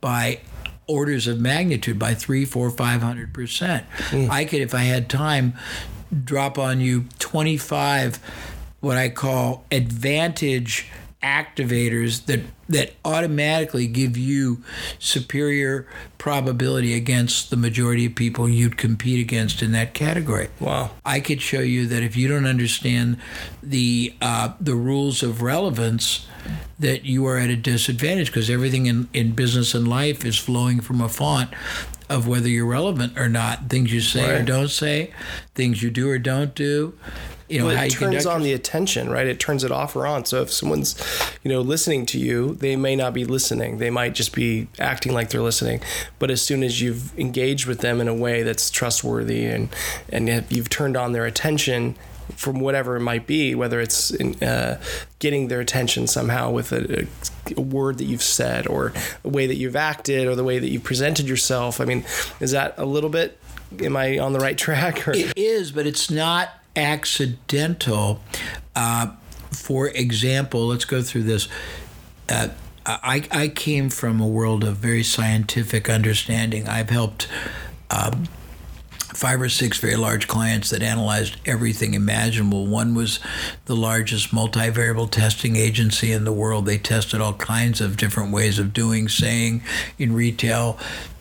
[0.00, 0.40] by
[0.86, 3.86] orders of magnitude by three, four, five hundred percent.
[4.08, 4.28] Mm.
[4.28, 5.54] I could, if I had time,
[6.24, 8.18] drop on you twenty five
[8.80, 10.88] what I call advantage
[11.22, 14.62] activators that that automatically give you
[14.98, 15.86] superior
[16.18, 20.48] probability against the majority of people you'd compete against in that category.
[20.58, 20.90] Wow!
[21.04, 23.18] I could show you that if you don't understand
[23.62, 26.26] the uh, the rules of relevance,
[26.78, 30.80] that you are at a disadvantage because everything in, in business and life is flowing
[30.80, 31.50] from a font
[32.10, 33.70] of whether you're relevant or not.
[33.70, 34.40] Things you say right.
[34.40, 35.12] or don't say,
[35.54, 36.98] things you do or don't do
[37.50, 39.26] you know, well, it turns on the attention, right?
[39.26, 40.24] It turns it off or on.
[40.24, 40.94] So if someone's,
[41.42, 43.78] you know, listening to you, they may not be listening.
[43.78, 45.82] They might just be acting like they're listening.
[46.20, 49.68] But as soon as you've engaged with them in a way that's trustworthy and
[50.10, 51.96] and you've turned on their attention
[52.36, 54.80] from whatever it might be, whether it's in, uh,
[55.18, 57.06] getting their attention somehow with a, a,
[57.56, 58.92] word that you've said or
[59.24, 61.80] a way that you've acted or the way that you've presented yourself.
[61.80, 62.04] I mean,
[62.40, 63.38] is that a little bit?
[63.82, 65.06] Am I on the right track?
[65.06, 65.12] Or?
[65.12, 68.20] It is, but it's not accidental.
[68.74, 69.12] Uh,
[69.50, 71.48] for example, let's go through this.
[72.28, 72.48] Uh,
[72.86, 76.68] I, I came from a world of very scientific understanding.
[76.68, 77.28] I've helped
[77.90, 78.28] um,
[79.20, 82.66] five or six very large clients that analyzed everything imaginable.
[82.66, 83.20] One was
[83.66, 86.64] the largest multivariable testing agency in the world.
[86.64, 89.62] They tested all kinds of different ways of doing, saying
[89.98, 90.78] in retail,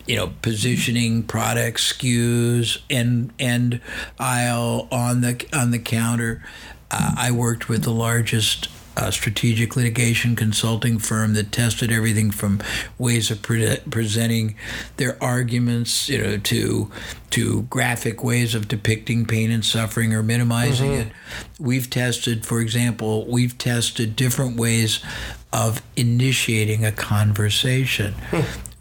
[0.07, 3.81] you know, positioning products, SKUs, and and
[4.17, 6.41] aisle on the on the counter.
[6.89, 12.59] Uh, I worked with the largest uh, strategic litigation consulting firm that tested everything from
[12.97, 14.55] ways of pre- presenting
[14.97, 16.91] their arguments, you know, to
[17.29, 21.09] to graphic ways of depicting pain and suffering or minimizing mm-hmm.
[21.09, 21.13] it.
[21.59, 24.99] We've tested, for example, we've tested different ways
[25.53, 28.15] of initiating a conversation.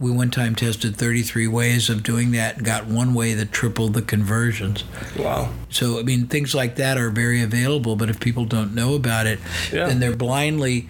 [0.01, 3.95] We one time tested 33 ways of doing that and got one way that tripled
[3.95, 4.85] the conversions.
[5.19, 5.53] Wow.
[5.71, 9.27] So, I mean, things like that are very available, but if people don't know about
[9.27, 9.41] it,
[9.73, 9.87] yeah.
[9.87, 10.89] then they're blindly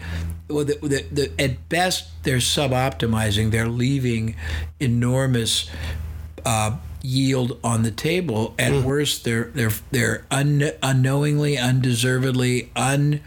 [0.49, 3.51] well, the, the, the, at best, they're sub-optimizing.
[3.51, 4.35] They're leaving
[4.81, 5.71] enormous
[6.45, 8.55] uh, yield on the table.
[8.59, 8.83] At mm.
[8.83, 13.21] worst, they're they're they're un, unknowingly, undeservedly, un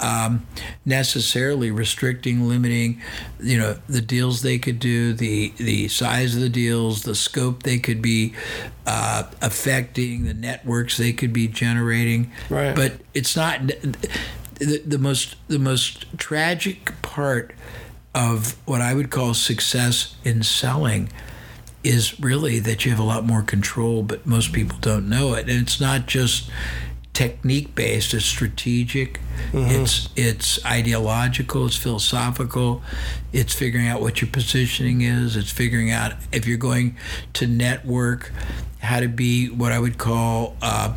[0.00, 0.46] um,
[0.84, 3.00] necessarily restricting, limiting,
[3.40, 7.62] you know, the deals they could do, the the size of the deals, the scope
[7.62, 8.34] they could be
[8.86, 12.32] uh, affecting, the networks they could be generating.
[12.48, 12.74] Right.
[12.74, 13.66] But it's not
[14.54, 17.54] the, the most the most tragic part
[18.14, 21.10] of what I would call success in selling
[21.82, 25.48] is really that you have a lot more control, but most people don't know it.
[25.48, 26.50] And it's not just
[27.20, 28.14] technique based.
[28.14, 29.20] It's strategic.
[29.52, 29.82] Mm-hmm.
[29.82, 31.66] It's it's ideological.
[31.66, 32.82] It's philosophical.
[33.30, 35.36] It's figuring out what your positioning is.
[35.36, 36.96] It's figuring out if you're going
[37.34, 38.32] to network,
[38.78, 40.56] how to be what I would call.
[40.62, 40.94] Uh,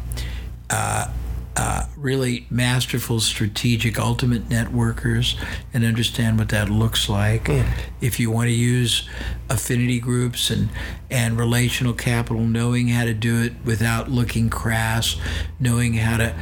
[0.70, 1.12] uh,
[1.56, 5.36] uh, really masterful, strategic, ultimate networkers
[5.74, 7.46] and understand what that looks like.
[7.46, 7.68] Mm.
[8.02, 9.08] If you want to use
[9.50, 10.70] affinity groups and,
[11.12, 15.16] and relational capital, knowing how to do it without looking crass,
[15.60, 16.36] knowing how to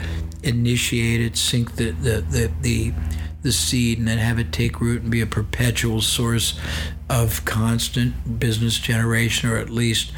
[0.44, 2.94] initiate it, sink the, the, the, the
[3.42, 6.60] the seed and then have it take root and be a perpetual source
[7.10, 10.12] of constant business generation or at least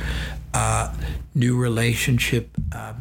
[0.53, 0.93] uh,
[1.35, 2.93] new relationship uh,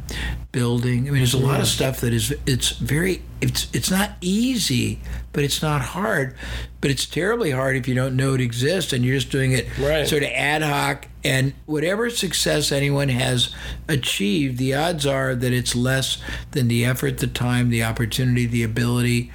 [0.53, 1.01] building.
[1.01, 5.01] I mean, there's a lot of stuff that is it's very it's it's not easy,
[5.33, 6.35] but it's not hard.
[6.81, 9.67] But it's terribly hard if you don't know it exists and you're just doing it
[9.79, 10.07] right.
[10.07, 11.09] sort of ad hoc.
[11.25, 13.55] And whatever success anyone has
[13.89, 18.63] achieved, the odds are that it's less than the effort, the time, the opportunity, the
[18.63, 19.31] ability.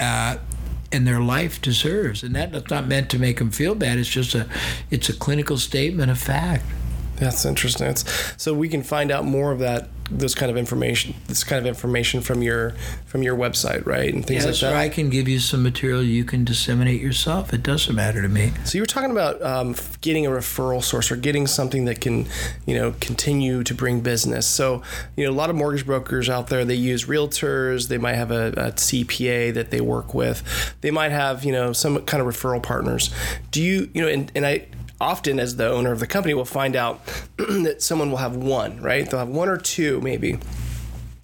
[0.00, 0.38] Uh,
[0.90, 3.98] and their life deserves, and that's not meant to make them feel bad.
[3.98, 4.46] It's just a,
[4.90, 6.64] it's a clinical statement of fact.
[7.16, 7.88] That's interesting.
[7.88, 8.04] It's,
[8.36, 11.66] so we can find out more of that, those kind of information, this kind of
[11.66, 12.74] information from your
[13.06, 14.76] from your website, right, and things Yes, like that.
[14.76, 17.54] I can give you some material you can disseminate yourself.
[17.54, 18.52] It doesn't matter to me.
[18.64, 22.26] So you were talking about um, getting a referral source or getting something that can,
[22.66, 24.46] you know, continue to bring business.
[24.46, 24.82] So
[25.16, 27.88] you know, a lot of mortgage brokers out there they use realtors.
[27.88, 30.74] They might have a, a CPA that they work with.
[30.80, 33.10] They might have you know some kind of referral partners.
[33.50, 34.66] Do you you know and, and I
[35.00, 37.04] often as the owner of the company will find out
[37.36, 40.38] that someone will have one right they'll have one or two maybe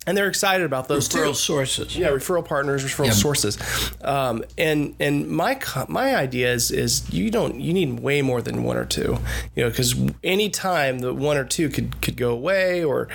[0.07, 1.95] and they're excited about those Referral two sources.
[1.97, 3.13] yeah, referral partners, referral Yeah.
[3.13, 3.59] sources,
[4.01, 8.65] um, and and my my idea is is you don't you need way more than
[8.65, 9.19] one or two,
[9.55, 13.09] you know, because any time the one or two could could go away, or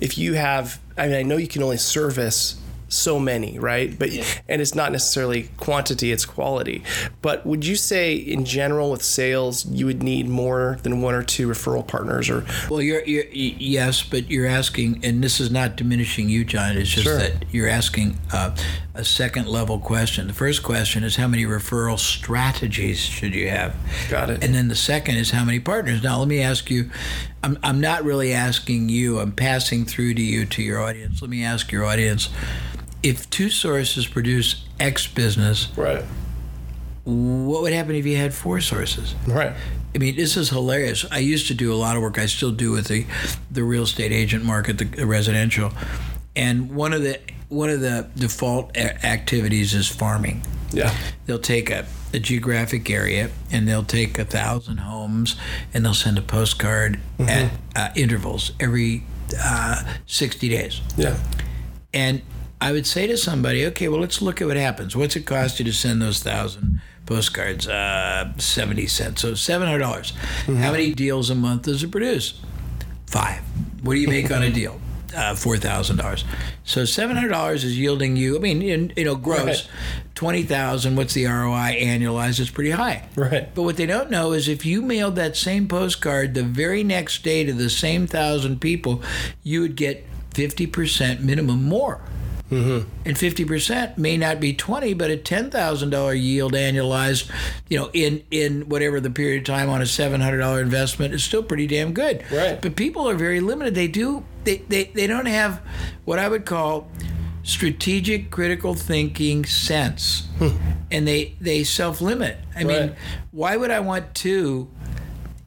[0.00, 2.56] if you have, I mean, I know you can only service
[2.92, 3.98] so many, right?
[3.98, 4.10] But
[4.48, 6.82] and it's not necessarily quantity; it's quality.
[7.22, 11.22] But would you say, in general, with sales, you would need more than one or
[11.22, 15.76] two referral partners, or Well, you're, you're yes, but you're asking, and this is not
[15.76, 16.76] diminishing you, John.
[16.76, 17.18] It's just Sure.
[17.18, 18.54] that you're asking uh,
[18.94, 20.26] a second level question.
[20.26, 23.74] The first question is how many referral strategies should you have?
[24.10, 24.44] Got it.
[24.44, 26.02] And then the second is how many partners.
[26.02, 26.90] Now, let me ask you.
[27.44, 29.18] I'm, I'm not really asking you.
[29.18, 31.20] I'm passing through to you to your audience.
[31.20, 32.28] Let me ask your audience.
[33.02, 36.04] If two sources produce X business, right,
[37.04, 39.14] what would happen if you had four sources?
[39.26, 39.52] right,
[39.94, 41.04] I mean, this is hilarious.
[41.10, 42.18] I used to do a lot of work.
[42.18, 43.04] I still do with the,
[43.50, 45.72] the real estate agent market, the, residential,
[46.36, 50.42] and one of the one of the default a- activities is farming.
[50.72, 50.94] yeah,
[51.26, 51.84] They'll take a,
[52.14, 55.36] a geographic area and they'll take a thousand homes
[55.74, 59.04] and they'll send a postcard at uh, intervals every
[59.38, 60.80] uh, sixty days.
[60.96, 61.18] yeah,
[61.92, 62.22] And
[62.68, 64.94] I would say to somebody, okay, well, let's look at what happens.
[64.94, 67.66] What's it cost you to send those thousand postcards?
[67.66, 69.22] Uh, 70 cents.
[69.22, 69.78] So 700.
[69.78, 70.10] dollars
[70.46, 72.40] How many deals a month does it produce?
[73.06, 73.40] Five.
[73.82, 74.80] What do you make on a deal?
[75.14, 76.24] Uh, $4,000.
[76.64, 79.68] So $700 is yielding you, I mean, you you know, gross, Right.
[80.14, 82.40] 20000 What's the ROI annualized?
[82.40, 83.06] It's pretty high.
[83.14, 86.82] right, But what they don't know is if you mailed that same postcard the very
[86.82, 89.02] next day to the same thousand people,
[89.42, 92.00] you would get 50% minimum more.
[92.52, 92.88] Mm-hmm.
[93.06, 97.30] And 50% may not be 20, but a $10,000 yield annualized,
[97.70, 101.42] you know, in, in whatever the period of time on a $700 investment is still
[101.42, 102.22] pretty damn good.
[102.30, 102.60] Right.
[102.60, 103.74] But people are very limited.
[103.74, 105.62] They do, they, they, they don't have
[106.04, 106.88] what I would call
[107.42, 110.56] strategic critical thinking sense hmm.
[110.92, 112.94] and they they self-limit i mean
[113.32, 114.70] why would i want two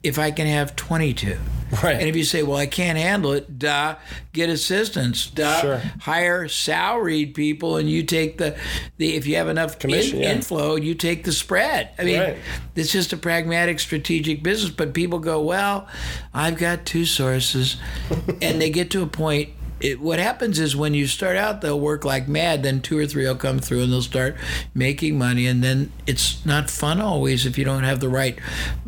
[0.02, 1.38] if i can have 22
[1.82, 1.96] Right.
[1.96, 3.96] and if you say well i can't handle it duh
[4.32, 5.82] get assistance duh Sure.
[6.00, 8.56] hire salaried people and you take the
[8.98, 10.32] the if you have enough Commission, in- yeah.
[10.32, 12.36] inflow you take the spread i mean Right.
[12.76, 15.88] it's just a pragmatic strategic business but people go well
[16.32, 17.76] i've got two sources
[18.40, 21.78] and they get to a point it, what happens is when you start out they'll
[21.78, 24.34] work like mad then two or three will come through and they'll start
[24.72, 28.38] making money and then it's not fun always if you don't have the right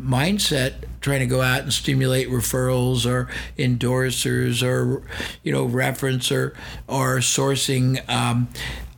[0.01, 5.01] mindset trying to go out and stimulate referrals or endorsers or
[5.43, 6.53] you know reference or
[6.87, 8.47] or sourcing um,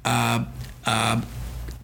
[0.05, 0.45] uh,
[0.85, 1.21] uh,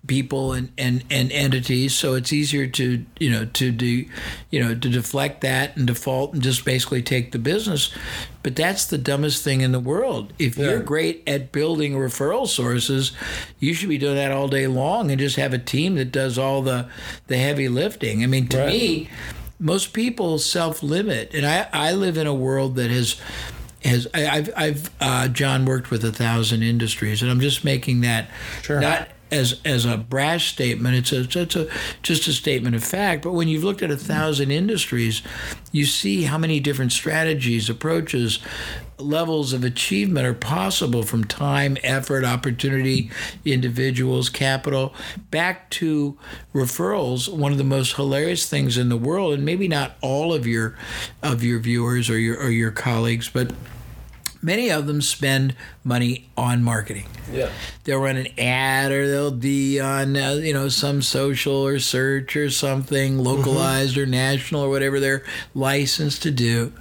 [0.07, 1.93] people and, and, and entities.
[1.93, 4.05] So it's easier to you know to do
[4.49, 7.91] you know to deflect that and default and just basically take the business.
[8.43, 10.31] But that's the dumbest thing in the world.
[10.39, 13.11] If you're great at building referral sources
[13.59, 16.37] you should be doing that all day long and just have a team that does
[16.37, 16.87] all the
[17.27, 18.23] the heavy lifting.
[18.23, 18.67] I mean to Right.
[18.69, 19.09] me
[19.59, 23.19] most people self-limit and i i live in a world that has
[23.83, 28.01] has I, I've I've uh, John worked with a thousand industries, and I'm just making
[28.01, 28.27] that
[28.63, 28.81] Sure.
[28.81, 30.95] not as as a brash statement.
[30.95, 31.67] It's a it's a
[32.01, 33.23] just a statement of fact.
[33.23, 35.21] But when you've looked at a thousand industries,
[35.71, 38.39] you see how many different strategies, approaches,
[38.97, 43.11] levels of achievement are possible from time, effort, opportunity,
[43.45, 44.93] individuals, capital,
[45.29, 46.17] back to
[46.53, 47.31] referrals.
[47.31, 50.75] One of the most hilarious things in the world, and maybe not all of your
[51.21, 53.51] of your viewers or your or your colleagues, but
[54.47, 57.05] many of them spend money on marketing.
[57.31, 57.49] Yeah,
[57.83, 62.35] they'll run an ad or they'll be on uh, you know some social or search
[62.35, 66.73] or something localized or national or whatever they're licensed to do.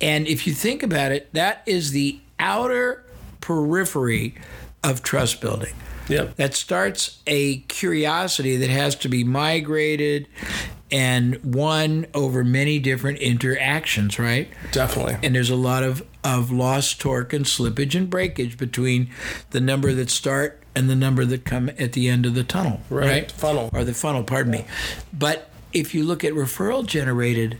[0.00, 3.02] And if you think about it that is the outer
[3.40, 4.34] periphery
[4.84, 5.74] of trust building.
[6.08, 10.28] Yep, that starts a curiosity that has to be migrated
[10.92, 14.48] and won over many different interactions right?
[14.70, 15.16] Definitely.
[15.22, 19.10] and there's a lot of, of lost torque and slippage and breakage between
[19.50, 22.80] the number that start and the number that come at the end of the tunnel,
[22.90, 23.70] Right, funnel.
[23.72, 24.24] or the funnel.
[24.24, 24.64] Pardon me.
[25.12, 27.58] But if you look at referral generated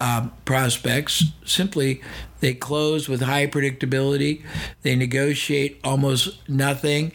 [0.00, 2.02] uh, prospects simply
[2.40, 4.42] they close with high predictability.
[4.82, 7.12] They negotiate almost nothing.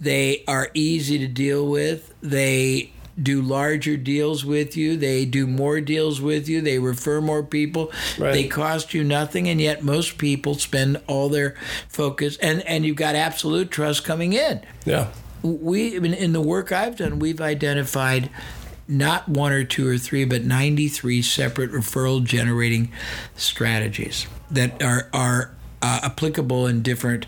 [0.00, 2.14] They are easy to deal with.
[2.22, 4.96] They do larger deals with you.
[4.96, 6.60] They do more deals with you.
[6.60, 7.92] They refer more people.
[8.18, 8.32] Right.
[8.32, 11.54] They cost you nothing, and yet most people spend all their
[11.88, 12.36] focus.
[12.38, 14.62] And and you've got absolute trust coming in.
[14.84, 15.08] Yeah.
[15.42, 18.30] We in in the work I've done, we've identified
[18.88, 22.90] not one or two or three, but 93 separate referral generating
[23.36, 27.26] strategies that are are uh, applicable in different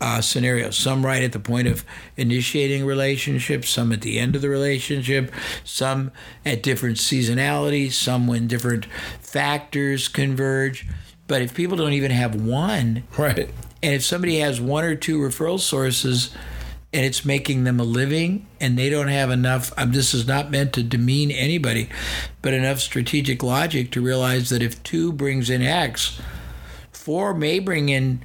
[0.00, 0.76] uh, scenarios.
[0.76, 1.84] Some right at the point of
[2.16, 5.32] initiating relationships, some at the end of the relationship,
[5.64, 6.12] some
[6.44, 8.86] at different seasonalities, some when different
[9.20, 10.86] factors converge.
[11.26, 13.50] But if people don't even have one, Right.
[13.82, 16.30] and if somebody has one or two referral sources
[16.90, 20.50] and it's making them a living and they don't have enough, um, this is not
[20.50, 21.90] meant to demean anybody,
[22.40, 26.18] but enough strategic logic to realize that if two brings in X,
[27.08, 28.20] four may bring in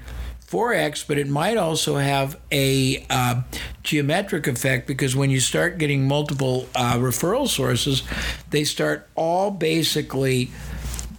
[0.46, 3.44] 4x, but it might also have a uh,
[3.82, 8.04] geometric effect because when you start getting multiple uh, referral sources,
[8.50, 10.52] they start all basically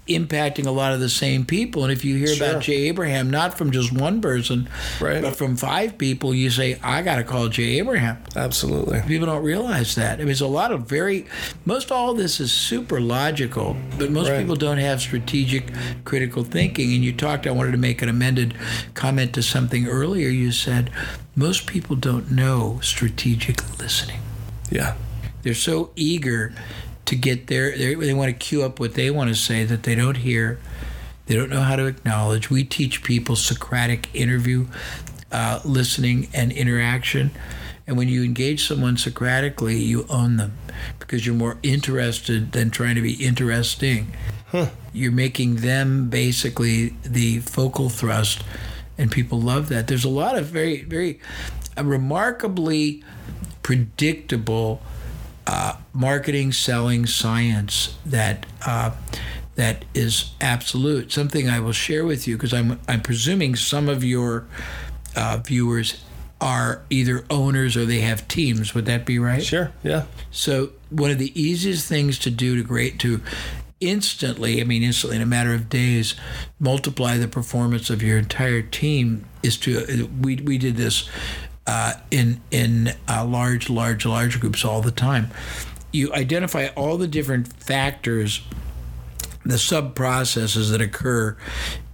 [0.08, 1.82] impacting a lot of the same people.
[1.84, 2.46] And if you hear Sure.
[2.50, 4.68] about Jay Abraham, not from just one person,
[5.00, 5.22] Right.
[5.22, 8.18] but from five people, you say, I got to call Jay Abraham.
[8.36, 9.00] Absolutely.
[9.06, 10.14] People don't realize that.
[10.14, 11.24] I mean, there's a lot of very,
[11.64, 14.40] most all this is super logical, but most Right.
[14.40, 15.68] people don't have strategic
[16.04, 16.92] critical thinking.
[16.92, 18.54] And you talked, I wanted to make an amended
[18.92, 20.28] comment to something earlier.
[20.28, 20.90] You said,
[21.34, 24.20] most people don't know strategic listening.
[24.70, 24.94] Yeah.
[25.42, 26.52] They're so eager
[27.06, 29.82] to get there, they they want to cue up what they want to say that
[29.82, 30.58] they don't hear.
[31.26, 32.50] They don't know how to acknowledge.
[32.50, 34.66] We teach people Socratic interview,
[35.32, 37.30] uh, listening, and interaction.
[37.86, 40.56] And when you engage someone Socratically, you own them
[40.98, 44.12] because you're more interested than trying to be interesting.
[44.92, 48.44] You're making them basically the focal thrust,
[48.96, 49.86] and people love that.
[49.88, 51.20] There's a lot of very, very
[51.76, 53.02] uh, remarkably
[53.62, 54.80] predictable
[55.46, 58.92] uh, marketing, selling science that uh,
[59.57, 61.12] that is absolute.
[61.12, 64.46] Something I will share with you because I'm I'm presuming some of your
[65.16, 66.02] uh, viewers
[66.40, 68.74] are either owners or they have teams.
[68.74, 69.42] Would that be right?
[69.42, 69.72] Sure.
[69.83, 70.04] Yeah.
[70.30, 73.20] So one of the easiest things to do to great to
[73.80, 76.14] instantly, I mean instantly in a matter of days,
[76.59, 81.09] multiply the performance of your entire team is to we we did this
[81.66, 85.31] uh, in in uh, large large large groups all the time.
[85.92, 88.42] You identify all the different factors
[89.44, 91.37] the sub processes that occur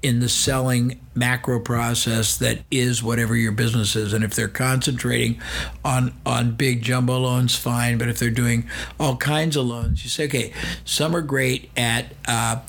[0.03, 5.41] in the selling macro process that is whatever your business is and if they're concentrating
[5.85, 8.67] on on big jumbo loans fine but if they're doing
[8.99, 10.53] all kinds of loans you say okay
[10.85, 12.61] some are great at uh,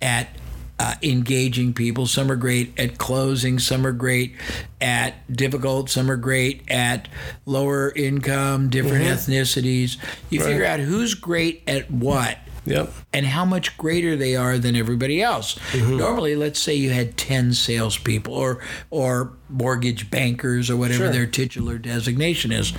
[0.00, 0.28] at
[0.78, 2.06] uh, engaging people.
[2.06, 3.58] Some are great at closing.
[3.58, 4.34] Some are great
[4.80, 5.88] at difficult.
[5.88, 7.08] Some are great at
[7.46, 9.96] lower income, different ethnicities.
[10.30, 12.92] You figure out who's great at what Yep.
[13.12, 15.54] and how much greater they are than everybody else.
[15.72, 15.96] Mm-hmm.
[15.96, 21.12] Normally, let's say you had ten salespeople or or mortgage bankers or whatever Sure.
[21.12, 22.72] their titular designation is.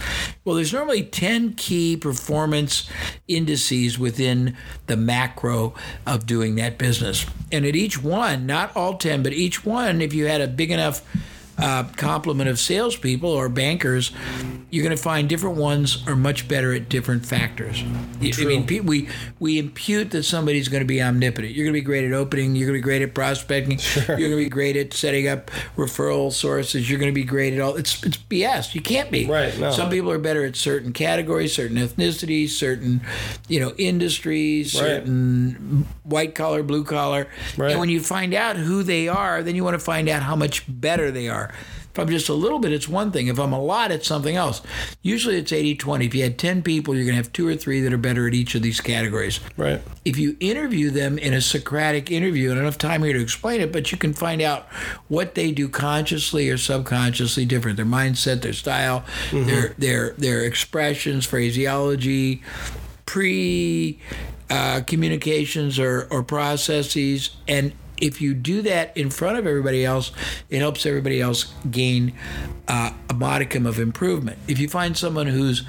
[0.44, 2.90] Well, there's normally ten key performance
[3.28, 4.56] indices within
[4.88, 5.74] the macro
[6.06, 10.14] of doing that business, and at each one, not all ten, but each one, if
[10.14, 11.02] you had a big enough
[11.58, 14.12] uh, complement of salespeople or bankers,
[14.70, 17.84] you're going to find different ones are much better at different factors.
[18.22, 21.54] I- I mean, we we impute that somebody's going to be omnipotent.
[21.56, 22.56] You're going to be great at opening.
[22.56, 23.80] You're going to be great at prospecting.
[24.08, 26.90] You're going to be great at setting up referral sources.
[26.90, 27.76] You're going to be great at all.
[27.76, 28.76] It's it's BS.
[28.76, 29.26] You can't be.
[29.26, 29.72] Right, no.
[29.72, 33.02] Some people are better at certain categories, certain ethnicities, certain
[33.48, 34.82] you know industries, Right.
[34.82, 37.28] certain white collar, blue collar.
[37.58, 37.72] Right.
[37.72, 40.36] And when you find out who they are, then you want to find out how
[40.36, 41.47] much better they are.
[41.50, 43.26] If I'm just a little bit, it's one thing.
[43.26, 44.62] If I'm a lot, it's something else.
[45.02, 46.06] Usually it's 80 20.
[46.06, 48.28] If you had 10 people, you're going to have two or three that are better
[48.28, 49.40] at each of these categories.
[49.58, 49.82] Right.
[50.06, 53.22] If you interview them in a Socratic interview, and I don't have time here to
[53.22, 54.68] explain it, but you can find out
[55.08, 57.78] what they do consciously or subconsciously different.
[57.78, 62.44] Their mindset, their style, their their their expressions, phraseology,
[63.08, 64.00] pre
[64.50, 67.32] uh, communications or, or processes.
[67.48, 70.12] And if you do that in front of everybody else,
[70.50, 72.14] it helps everybody else gain
[72.68, 74.38] uh, a modicum of improvement.
[74.48, 75.64] If you find someone who's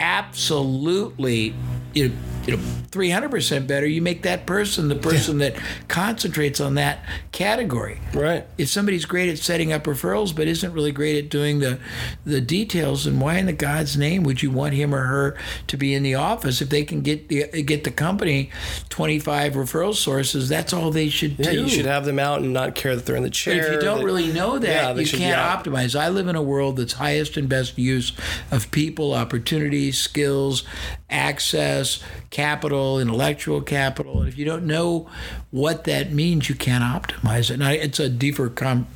[0.00, 1.54] absolutely
[1.92, 2.14] you know,
[2.46, 2.62] you know
[2.92, 5.54] 300% better, you make that person the person that
[5.86, 8.00] concentrates on that category.
[8.12, 8.46] Right.
[8.58, 11.78] If somebody's great at setting up referrals but isn't really great at doing the
[12.24, 15.36] the details, then why in the God's name would you want him or her
[15.68, 18.50] to be in the office if they can get the get the company
[18.88, 20.48] 25 referral sources?
[20.48, 21.62] That's all they should Yeah, do.
[21.62, 23.66] you should have them out and not care that they're in the But chair.
[23.66, 25.98] if you don't that- really know that, Yeah, you should can't optimize.
[25.98, 28.12] I live in a world that's highest and best use
[28.50, 30.64] of people, opportunities, skills,
[31.08, 34.20] access, capital, intellectual capital.
[34.20, 35.08] And if you don't know
[35.50, 37.58] what that means, you can't optimize it.
[37.58, 38.86] Now, it's a deeper com-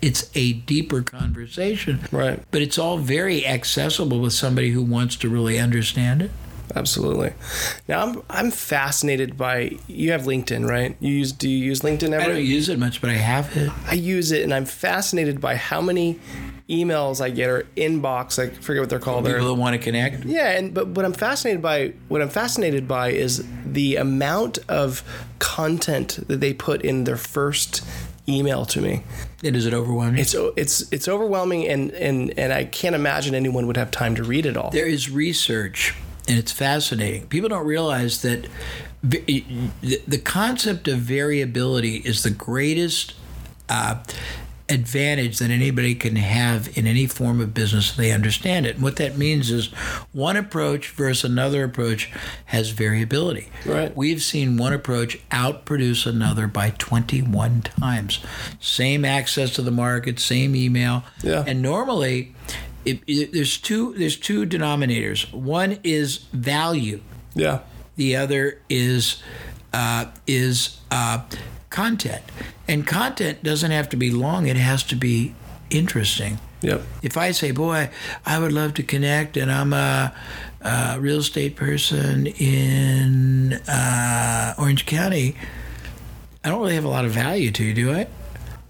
[0.00, 2.00] it's a deeper conversation.
[2.12, 2.40] Right.
[2.50, 6.30] But it's all very accessible with somebody who wants to really understand it.
[6.76, 7.32] Absolutely.
[7.88, 10.96] Now I'm I'm fascinated by you have LinkedIn, right?
[11.00, 12.22] You use do you use LinkedIn ever?
[12.22, 13.70] I don't use it much, but I have it.
[13.86, 16.18] I use it and I'm fascinated by how many
[16.68, 19.24] emails I get or inbox, I forget what they're called.
[19.24, 20.24] They're- People that want to connect.
[20.26, 25.02] Yeah, and but what I'm fascinated by what I'm fascinated by is the amount of
[25.38, 27.82] content that they put in their first
[28.28, 29.02] email to me.
[29.42, 30.20] It is it overwhelming?
[30.20, 34.24] It's it's it's overwhelming and and and I can't imagine anyone would have time to
[34.24, 34.70] read it all.
[34.70, 35.94] There is research,
[36.28, 37.26] and it's fascinating.
[37.26, 38.46] People don't realize that
[39.02, 43.14] the concept of variability is the greatest
[43.68, 44.02] uh,
[44.68, 48.74] advantage that anybody can have in any form of business if they understand it.
[48.74, 49.68] And what that means is
[50.12, 52.10] one approach versus another approach
[52.46, 53.48] has variability.
[53.64, 53.96] Right.
[53.96, 58.20] We've seen one approach outproduce another by 21 times.
[58.60, 61.04] Same access to the market, same email.
[61.22, 61.44] Yeah.
[61.46, 62.34] And normally,
[62.88, 65.32] it, it, there's two there's two denominators.
[65.32, 67.00] One is value.
[67.34, 67.60] Yeah.
[67.96, 69.22] The other is
[69.72, 71.24] uh, is uh,
[71.70, 72.22] content.
[72.66, 74.46] And content doesn't have to be long.
[74.46, 75.34] It has to be
[75.70, 76.38] interesting.
[76.60, 76.82] Yep.
[77.02, 77.90] If I say, "Boy,
[78.26, 80.12] I would love to connect," and I'm a,
[80.60, 85.36] a real estate person in uh, Orange County,
[86.42, 88.08] I don't really have a lot of value to you, do I?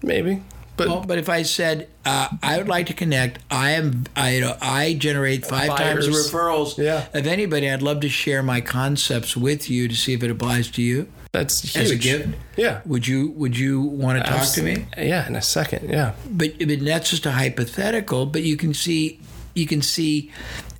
[0.03, 0.43] Maybe.
[0.79, 4.35] But Well, but if I said uh, I would like to connect, I am I
[4.35, 7.05] you know, I generate five times the referrals Yeah.
[7.13, 7.69] of anybody.
[7.69, 11.09] I'd love to share my concepts with you to see if it applies to you
[11.33, 11.83] that's huge.
[11.83, 12.29] as a gift.
[12.55, 12.79] Yeah.
[12.85, 14.85] Would you Would you want to talk to me?
[14.97, 15.89] Yeah, in a second.
[15.89, 16.13] Yeah.
[16.29, 18.25] But, but that's just a hypothetical.
[18.25, 19.19] But you can see
[19.53, 20.31] you can see.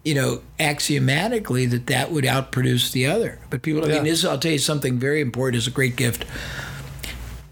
[0.05, 3.37] You know, axiomatically, that that would outproduce the other.
[3.49, 5.57] But people, I mean, this, I'll tell you something very important.
[5.61, 6.23] is a great gift.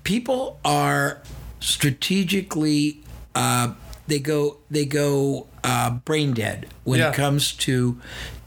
[0.05, 1.21] People are
[1.59, 3.01] strategically
[3.35, 3.73] uh,
[4.07, 7.09] they go they go uh, brain dead when Yeah.
[7.09, 7.99] it comes to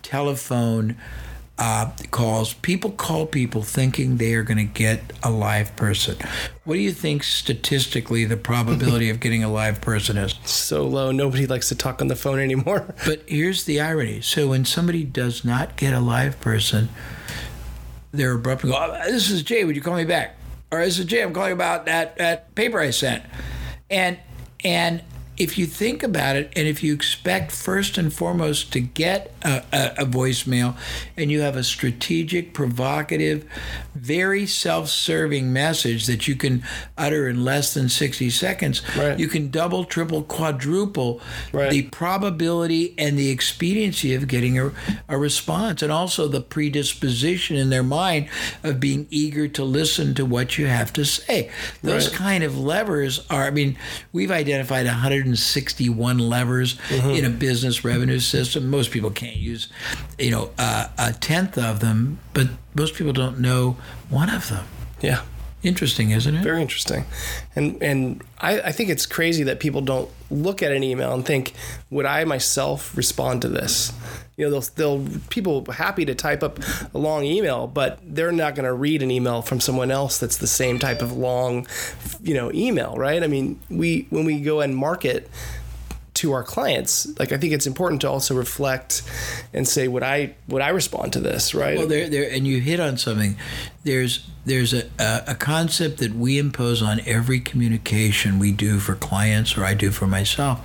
[0.02, 0.96] telephone
[1.58, 2.54] uh, calls.
[2.54, 6.16] People call people thinking they are going to get a live person.
[6.64, 10.34] What do you think statistically the probability of getting a live person is?
[10.46, 11.12] So low.
[11.12, 12.94] Nobody likes to talk on the phone anymore.
[13.04, 14.22] But here's the irony.
[14.22, 16.88] So when somebody does not get a live person,
[18.11, 20.36] they're abruptly go, oh, this is Jay, would you call me back?
[20.72, 23.24] Or this is Jay, I'm calling about that, that paper I sent.
[23.88, 24.18] And
[24.62, 25.02] and
[25.41, 29.62] if you think about it, and if you expect first and foremost to get a,
[29.72, 30.76] a, a voicemail,
[31.16, 33.47] and you have a strategic, provocative,
[33.95, 36.62] very self-serving message that you can
[36.99, 39.18] utter in less than 60 seconds, Right.
[39.18, 41.22] you can double, triple, quadruple
[41.53, 41.70] Right.
[41.70, 44.72] the probability and the expediency of getting a,
[45.09, 48.28] a response, and also the predisposition in their mind
[48.62, 51.51] of being eager to listen to what you have to say.
[51.82, 52.16] Those Right.
[52.16, 53.78] kind of levers are, I mean,
[54.12, 54.86] we've identified
[55.30, 57.10] 161 levers Mm-hmm.
[57.10, 58.68] in a business revenue system.
[58.68, 59.68] Most people can't use,
[60.18, 63.76] you know, uh, a tenth of them, but most people don't know
[64.08, 64.64] one of them.
[65.00, 65.22] Yeah.
[65.62, 66.42] Interesting, isn't it?
[66.42, 67.04] Very interesting.
[67.54, 71.24] And and I, I think it's crazy that people don't look at an email and
[71.24, 71.54] think,
[71.90, 73.92] would I myself respond to this?
[74.36, 76.58] You know, they'll they'll people happy to type up
[76.94, 80.38] a long email, but they're not going to read an email from someone else that's
[80.38, 81.66] the same type of long,
[82.22, 83.22] you know, email, right?
[83.22, 85.28] I mean, we when we go and market
[86.20, 89.02] to our clients, like I think it's important to also reflect
[89.54, 91.78] and say, would I would I respond to this, right?
[91.78, 93.36] Well, there, there, and you hit on something.
[93.84, 98.94] There's, there's a, a, a concept that we impose on every communication we do for
[98.94, 100.60] clients, or I do for myself,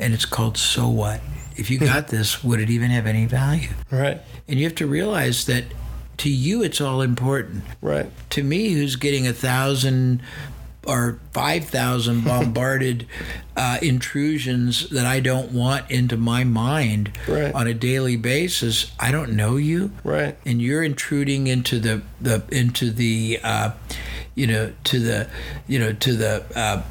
[0.00, 1.20] and it's called "So what."
[1.56, 3.68] If you got this, would it even have any value?
[3.92, 5.64] right, And you have to realize that
[6.18, 7.62] to you, it's all important.
[7.80, 10.20] right, To me, who's getting a thousand
[10.88, 13.06] or 5,000 bombarded
[13.56, 17.54] uh, intrusions that I don't want into my mind Right.
[17.54, 20.36] on a daily basis, I don't know you right.
[20.46, 23.70] and you're intruding into the, the into the uh,
[24.34, 25.28] you know, to the,
[25.66, 26.82] you know, to the, uh,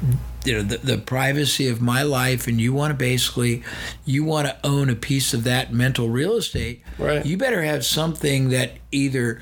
[0.44, 3.62] you know, the, the privacy of my life, and you want to basically,
[4.04, 6.82] you want to own a piece of that mental real estate.
[6.98, 7.24] Right.
[7.24, 9.40] You better have something that either,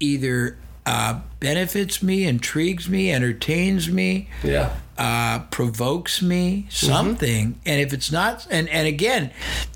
[0.00, 4.74] either uh, benefits me, intrigues me, entertains me, Yeah.
[4.98, 7.58] uh, provokes me, something.
[7.66, 9.30] And if it's not, and and again,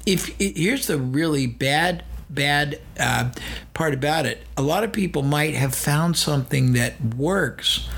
[0.07, 3.31] if here's the really bad bad uh,
[3.75, 7.89] part about it, a lot of people might have found something that works,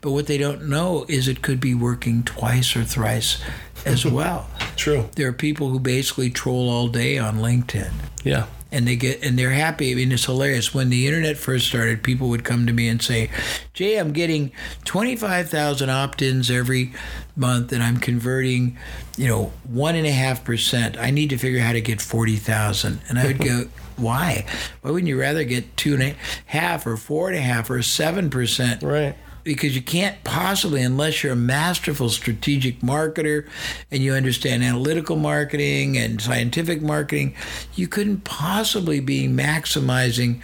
[0.00, 3.40] but what they don't know is it could be working twice or thrice
[3.86, 4.48] as well.
[4.76, 5.08] True.
[5.14, 7.92] There are people who basically troll all day on LinkedIn
[8.24, 8.46] Yeah.
[8.72, 9.92] And they get and they're happy.
[9.92, 10.74] I mean, it's hilarious.
[10.74, 13.30] When the internet first started, people would come to me and say,
[13.72, 14.52] "Jay, I'm getting
[14.84, 16.92] twenty five thousand opt-ins every
[17.36, 18.76] month, and I'm converting,
[19.16, 20.96] you know, one and a half percent.
[20.98, 23.00] I need to figure out how to get forty thousand.
[23.08, 23.64] And I would go,
[23.96, 24.44] "Why?
[24.82, 26.16] Why wouldn't you rather get two and a
[26.46, 29.16] half or four and a half or seven percent?" Right.
[29.44, 33.48] Because you can't possibly unless you're a masterful strategic marketer
[33.90, 37.34] and you understand analytical marketing and scientific marketing
[37.74, 40.40] you couldn't possibly be maximizing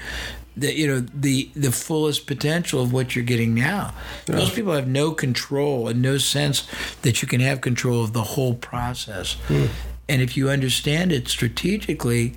[0.57, 3.93] the you know the the fullest potential of what you're getting now.
[4.29, 6.67] Most people have no control and no sense
[7.03, 9.35] that you can have control of the whole process.
[9.49, 9.67] Hmm.
[10.09, 12.35] And if you understand it strategically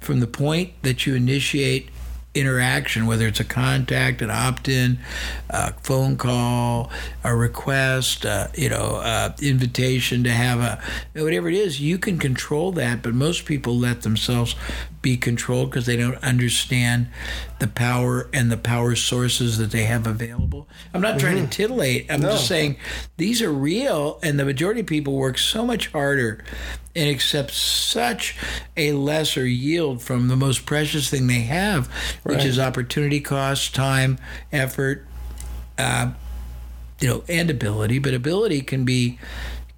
[0.00, 1.90] from the point that you initiate
[2.34, 4.98] interaction, whether it's a contact, an opt-in,
[5.48, 6.90] a phone call,
[7.24, 10.80] a request, uh, you know, uh, invitation to have a
[11.20, 13.02] whatever it is, you can control that.
[13.02, 14.54] But most people let themselves
[15.02, 17.08] be controlled because they don't understand
[17.58, 20.68] the power and the power sources that they have available.
[20.92, 22.10] I'm not trying to titillate.
[22.10, 22.76] I'm just saying
[23.16, 26.44] these are real, and the majority of people work so much harder
[26.94, 28.36] and accept such
[28.76, 31.86] a lesser yield from the most precious thing they have,
[32.24, 34.18] which is opportunity cost, time,
[34.52, 35.06] effort,
[35.78, 36.12] uh,
[37.00, 37.98] you know, and ability.
[37.98, 39.18] But ability can be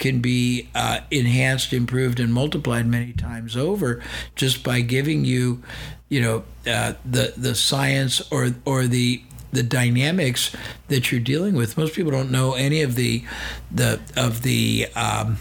[0.02, 4.02] can be uh, enhanced, improved, and multiplied many times over
[4.34, 5.62] just by giving you,
[6.08, 9.22] you know, uh, the the science or or the
[9.52, 10.54] the dynamics
[10.88, 11.78] that you're dealing with.
[11.78, 13.22] Most people don't know any of the
[13.70, 15.38] the of the um,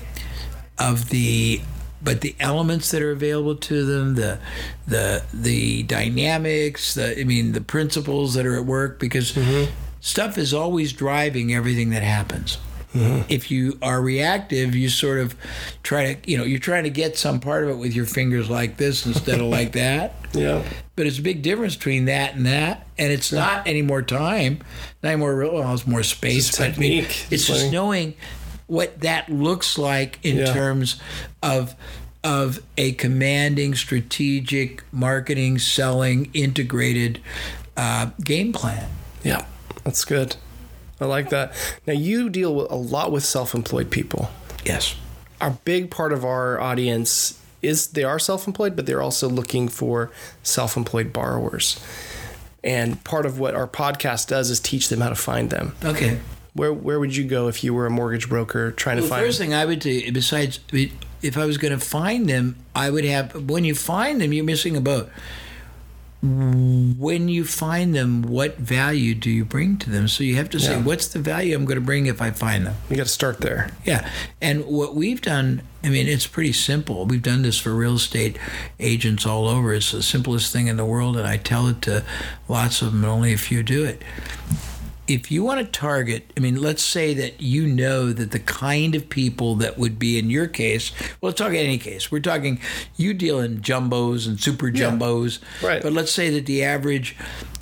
[0.78, 1.62] of the
[2.04, 4.38] but the elements that are available to them, the
[4.86, 9.36] the the dynamics, the I mean the principles that are at work because
[10.02, 12.60] stuff is always driving everything that happens.
[12.94, 15.34] If you are reactive, you sort of
[15.82, 18.50] try to, you know, you're trying to get some part of it with your fingers
[18.50, 20.16] like this instead of like that.
[20.34, 20.64] Yeah.
[20.96, 24.60] But it's a big difference between that and that, and it's not any more time,
[25.04, 25.36] not any more.
[25.36, 26.48] Well, it's more space.
[26.48, 27.24] It's but I mean, technique.
[27.24, 28.14] It's It's just knowing
[28.68, 30.54] what that looks like in Yeah.
[30.54, 31.02] terms
[31.44, 31.76] of
[32.24, 37.20] of a commanding, strategic, marketing, selling, integrated
[37.76, 38.90] uh, game plan.
[39.24, 39.44] Yeah.
[39.84, 40.38] That's good.
[41.02, 41.54] I like that.
[41.88, 44.30] Now you deal with a lot with self-employed people.
[44.64, 44.96] Yes.
[45.42, 50.12] A big part of our audience is they are self-employed, but they're also looking for
[50.44, 51.80] self-employed borrowers.
[52.64, 55.76] And part of what our podcast does is teach them how to find them.
[55.84, 56.20] Okay.
[56.54, 59.22] Where where would you go if you were a mortgage broker trying Well, to find?
[59.24, 62.90] the first thing I would do, besides, if I was going to find them, I
[62.90, 63.50] would have.
[63.50, 65.10] When you find them, you're missing a boat.
[66.24, 70.08] When you find them, what value do you bring to them?
[70.08, 70.84] So you have to say, Yeah.
[70.84, 72.76] what's the value I'm going to bring if I find them?
[72.92, 73.72] you got to start there.
[73.86, 74.08] Yeah.
[74.40, 77.08] And what we've done, I mean, it's pretty simple.
[77.08, 78.38] We've done this for real estate
[78.80, 79.74] agents all over.
[79.74, 82.04] It's the simplest thing in the world, and I tell it to
[82.48, 84.04] lots of them, and only a few do it.
[85.12, 88.96] If you want to target, I mean, let's say that you know that the kind
[88.96, 92.10] of people that would be in your case, well, let's talk in any case.
[92.10, 92.62] We're talking,
[92.96, 95.40] you deal in jumbos and super jumbos.
[95.62, 95.82] Right.
[95.82, 97.18] But let's say that the average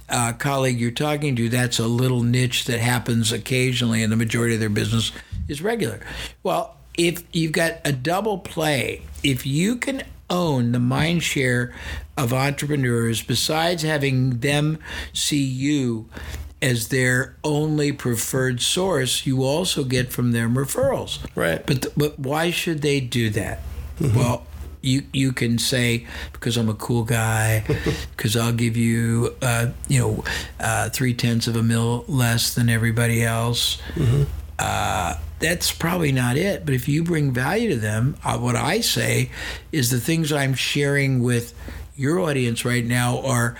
[0.10, 4.54] uh, colleague you're talking to, that's a little niche that happens occasionally, and the majority
[4.54, 5.12] of their business
[5.47, 6.02] is regular.
[6.43, 11.74] Well, if you've got a double play, if you can own the mind share
[12.16, 14.78] of entrepreneurs, besides having them
[15.14, 16.08] see you
[16.62, 21.20] as their only preferred source, you also get from them referrals.
[21.36, 21.66] Right.
[21.66, 23.62] But th- but why should they do that?
[23.99, 24.45] Well,
[24.82, 27.64] you you can say because I'm a cool guy,
[28.16, 30.24] because I'll give you uh, you know
[30.60, 33.82] uh, three tenths of a mil less than everybody else.
[34.57, 36.66] Uh, that's probably not it.
[36.66, 39.32] But if you bring value to them, uh, what I say
[39.72, 41.53] is the things I'm sharing with
[41.95, 43.55] your audience right now are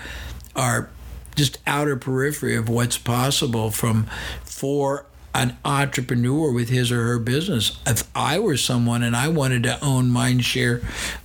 [0.56, 0.90] are
[1.34, 4.06] just outer periphery of what's possible from
[4.44, 7.80] for an entrepreneur with his or her business.
[7.86, 10.80] If I were someone and I wanted to own mind share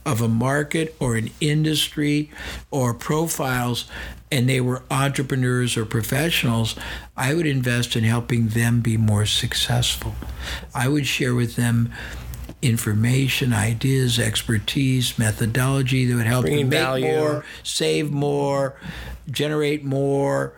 [0.05, 2.29] of a market or an industry
[2.69, 3.85] or profiles,
[4.31, 6.75] and they were entrepreneurs or professionals,
[7.15, 10.15] I would invest in helping them be more successful.
[10.73, 11.91] I would share with them
[12.65, 17.07] information, ideas, expertise, methodology that would help Bringing them make value.
[17.07, 18.75] more, save more,
[19.29, 20.53] generate more,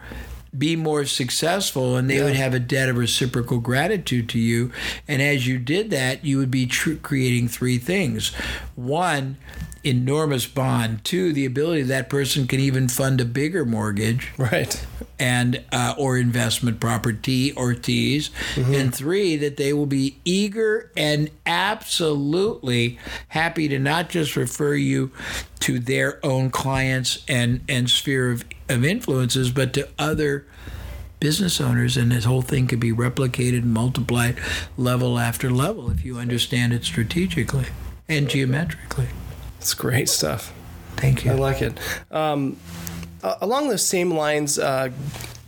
[0.57, 4.71] be more successful, and they would have a debt of reciprocal gratitude to you.
[5.07, 8.29] And as you did that, you would be tr- creating three things:
[8.75, 9.37] one,
[9.89, 14.85] enormous bond; two, the ability that person can even fund a bigger mortgage Right.
[15.19, 21.29] and uh, or investment property or T's, and three that they will be eager and
[21.45, 25.11] absolutely happy to not just refer you
[25.61, 30.45] to their own clients and and sphere of, of influences, but to other
[31.19, 34.37] business owners, and this whole thing could be replicated and multiplied
[34.77, 37.65] level after level if you understand it strategically
[38.07, 39.07] and geometrically.
[39.67, 40.53] It's great stuff.
[40.95, 41.31] Thank you.
[41.31, 41.77] I like it.
[42.09, 42.55] Um,
[43.21, 44.91] along those same lines, uh,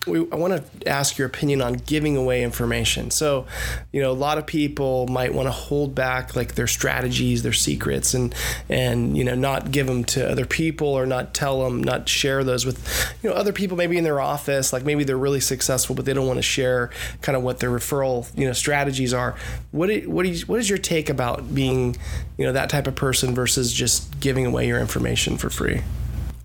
[0.08, 3.12] we, I want to ask your opinion on giving away information.
[3.12, 3.46] So,
[3.92, 7.54] you know, a lot of people might want to hold back like their strategies, their
[7.54, 8.34] secrets, and
[8.70, 12.44] and you know not give them to other people or not tell them, not share
[12.44, 14.74] those with you know other people maybe in their office.
[14.74, 16.92] Like maybe they're really successful, but they don't want to share
[17.22, 19.36] kind of what their referral you know strategies are.
[19.72, 21.96] What do, what do you, what is your take about being
[22.38, 25.82] you know that type of person versus just giving away your information for free?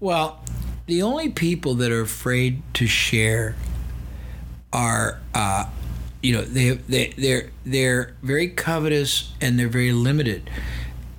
[0.00, 0.40] Well,
[0.86, 3.56] the only people that are afraid to share
[4.72, 5.66] are, uh,
[6.22, 10.50] you know, they they they're they're very covetous and they're very limited.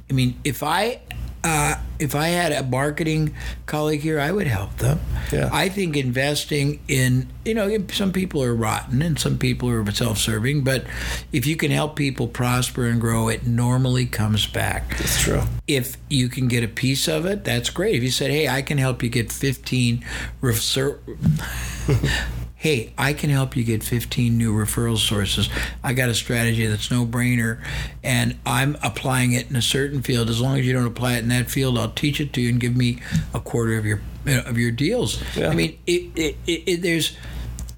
[0.09, 1.01] I mean, if I
[1.45, 3.35] uh, if I had a marketing
[3.67, 4.99] colleague here, I would help them.
[5.31, 5.49] Yeah.
[5.53, 10.63] I think investing in, you know, some people are rotten and some people are self-serving,
[10.63, 10.85] but
[11.31, 15.43] if you can help people prosper and grow, it normally comes back It's true.
[15.67, 17.95] if you can get a piece of it, that's great.
[17.95, 20.03] If you said, "Hey, I can help you get 15
[20.41, 20.99] refer-
[22.65, 25.49] Hey, I can help you get 15 new referral sources.
[25.83, 27.63] I got a strategy that's no brainer
[28.01, 30.31] and I'm applying it in a certain field.
[30.31, 32.49] As long as you don't apply it in that field, I'll teach it to you
[32.49, 33.03] and give me
[33.35, 35.21] a quarter of your of your deals.
[35.35, 35.49] Yeah.
[35.49, 37.15] I mean, it, it, it, it, there's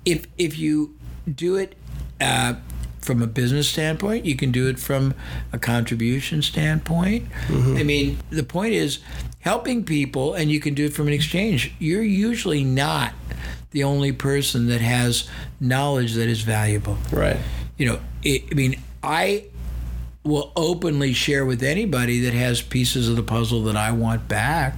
[0.05, 0.95] if if you
[1.29, 1.75] do it
[2.21, 2.53] uh,
[3.01, 5.13] from a business standpoint, you can do it from
[5.51, 7.27] a contribution standpoint.
[7.77, 8.99] I mean, the point is
[9.41, 11.73] helping people, and you can do it from an exchange.
[11.77, 13.13] You're usually not
[13.77, 16.97] the only person that has knowledge that is valuable.
[17.11, 17.37] Right.
[17.77, 19.45] You know, it, I mean, I
[20.23, 24.75] will openly share with anybody that has pieces of the puzzle that I want back.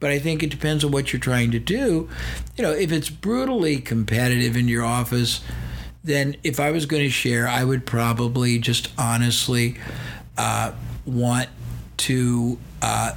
[0.00, 2.08] But I think it depends on what you're trying to do.
[2.56, 5.42] You know, if it's brutally competitive in your office,
[6.02, 9.76] then if I was going to share, I would probably just honestly
[10.38, 10.72] uh,
[11.04, 11.50] want
[11.98, 13.12] to uh,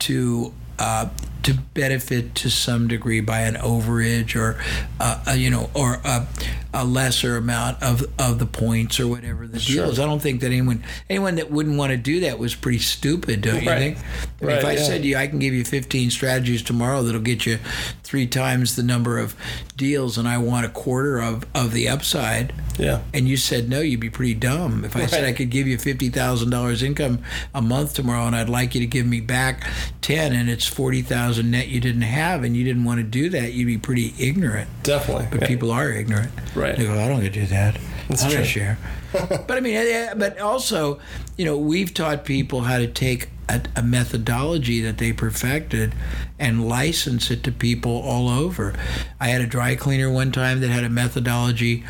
[0.00, 1.08] to uh,
[1.44, 4.58] to benefit to some degree by an overage or
[5.00, 6.26] uh, a, you know or a,
[6.72, 9.98] a lesser amount of, of the points or whatever the deal is.
[9.98, 13.42] I don't think that anyone anyone that wouldn't want to do that was pretty stupid,
[13.42, 13.78] don't you Right.
[13.94, 13.98] think?
[14.42, 14.82] I mean, if I yeah.
[14.82, 17.58] said to you, I can give you 15 strategies tomorrow that'll get you
[18.02, 19.34] three times the number of
[19.76, 22.52] deals, and I want a quarter of, of the upside.
[22.78, 23.02] Yeah.
[23.12, 24.84] And you said no, you'd be pretty dumb.
[24.84, 27.20] If I said I could give you fifty thousand dollars income
[27.54, 29.66] a month tomorrow, and I'd like you to give me back
[30.00, 33.28] ten, and it's forty thousand net you didn't have, and you didn't want to do
[33.30, 34.68] that, you'd be pretty ignorant.
[34.82, 35.28] Definitely.
[35.30, 36.32] But people are ignorant.
[36.54, 36.76] Right.
[36.76, 37.78] They go, I don't get to do that.
[38.08, 38.44] That's I don't true.
[38.44, 38.78] share.
[39.12, 40.98] but I mean, but also,
[41.36, 45.94] you know, we've taught people how to take a, a methodology that they perfected
[46.38, 48.74] and license it to people all over.
[49.20, 51.84] I had a dry cleaner one time that had a methodology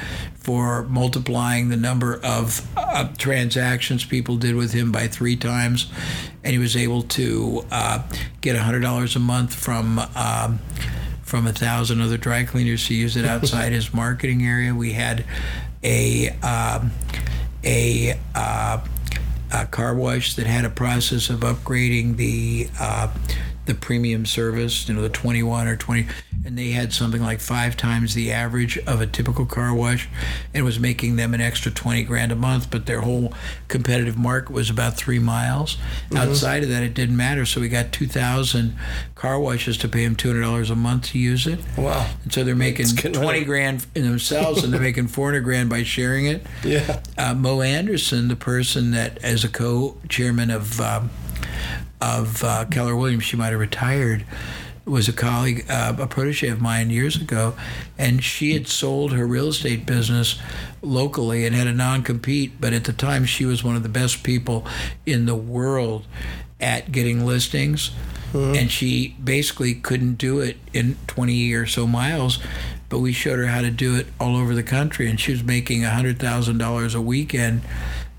[0.45, 5.91] for multiplying the number of uh, transactions people did with him by three times,
[6.45, 8.03] and he was able to uh,
[8.43, 9.99] get hundred dollars a month from.
[10.15, 10.61] Um,
[11.23, 14.73] from a thousand other dry cleaners to use it outside his marketing area.
[14.73, 15.25] We had
[15.83, 16.93] a um,
[17.65, 18.87] a, uh,
[19.53, 23.13] a car wash that had a process of upgrading the uh,
[23.67, 26.07] the premium service, you know, the 21 or 20,
[26.45, 30.09] and they had something like five times the average of a typical car wash,
[30.53, 32.71] and was making them an extra 20 grand a month.
[32.71, 33.33] But their whole
[33.69, 35.79] competitive market was about three miles.
[36.15, 37.47] Outside of that, it didn't matter.
[37.47, 38.77] So we got 2,000
[39.15, 41.61] car washes to pay them $200 a month to use it.
[41.79, 42.07] Wow.
[42.23, 43.45] And so they're making 20 money.
[43.45, 46.47] grand in themselves and they're making 400 grand by sharing it.
[46.63, 47.01] Yeah.
[47.17, 51.11] Uh, Mo Anderson, the person that, as a co chairman of, um,
[52.05, 54.25] of uh, Keller Williams, she might have retired.
[54.85, 57.55] was a colleague, uh, a protege of mine years ago,
[57.97, 60.39] and she had sold her real estate business
[60.83, 62.61] locally and had a non compete.
[62.61, 64.67] But at the time, she was one of the best people
[65.07, 66.07] in the world
[66.61, 67.91] at getting listings.
[68.57, 72.41] And she basically couldn't do it in 20 or so miles,
[72.89, 75.09] but we showed her how to do it all over the country.
[75.09, 77.63] And she was making $100,000 a weekend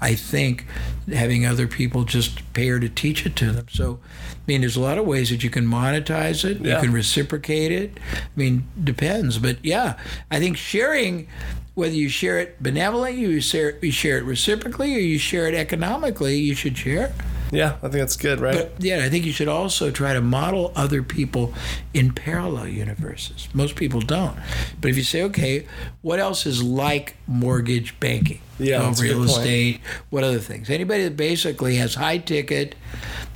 [0.01, 0.65] I think
[1.11, 3.67] having other people just pay her to teach it to them.
[3.69, 6.61] So, I mean, there's a lot of ways that you can monetize it.
[6.61, 6.75] Yeah.
[6.75, 7.99] You can reciprocate it.
[8.13, 9.39] I mean, depends.
[9.39, 9.97] But yeah,
[10.29, 11.27] I think sharing,
[11.73, 15.55] whether you share it benevolently, you share, you share it reciprocally, or you share it
[15.55, 17.13] economically, you should share.
[17.51, 18.55] Yeah, I think that's good, right?
[18.55, 21.53] But yeah, I think you should also try to model other people
[21.93, 23.47] in parallel universes.
[23.53, 24.37] Most people don't.
[24.81, 25.67] But if you say, okay,
[26.01, 28.39] what else is like mortgage banking?
[28.57, 29.81] Yeah, Oh, real estate.
[30.09, 30.69] What other things?
[30.69, 32.75] Anybody that basically has high ticket,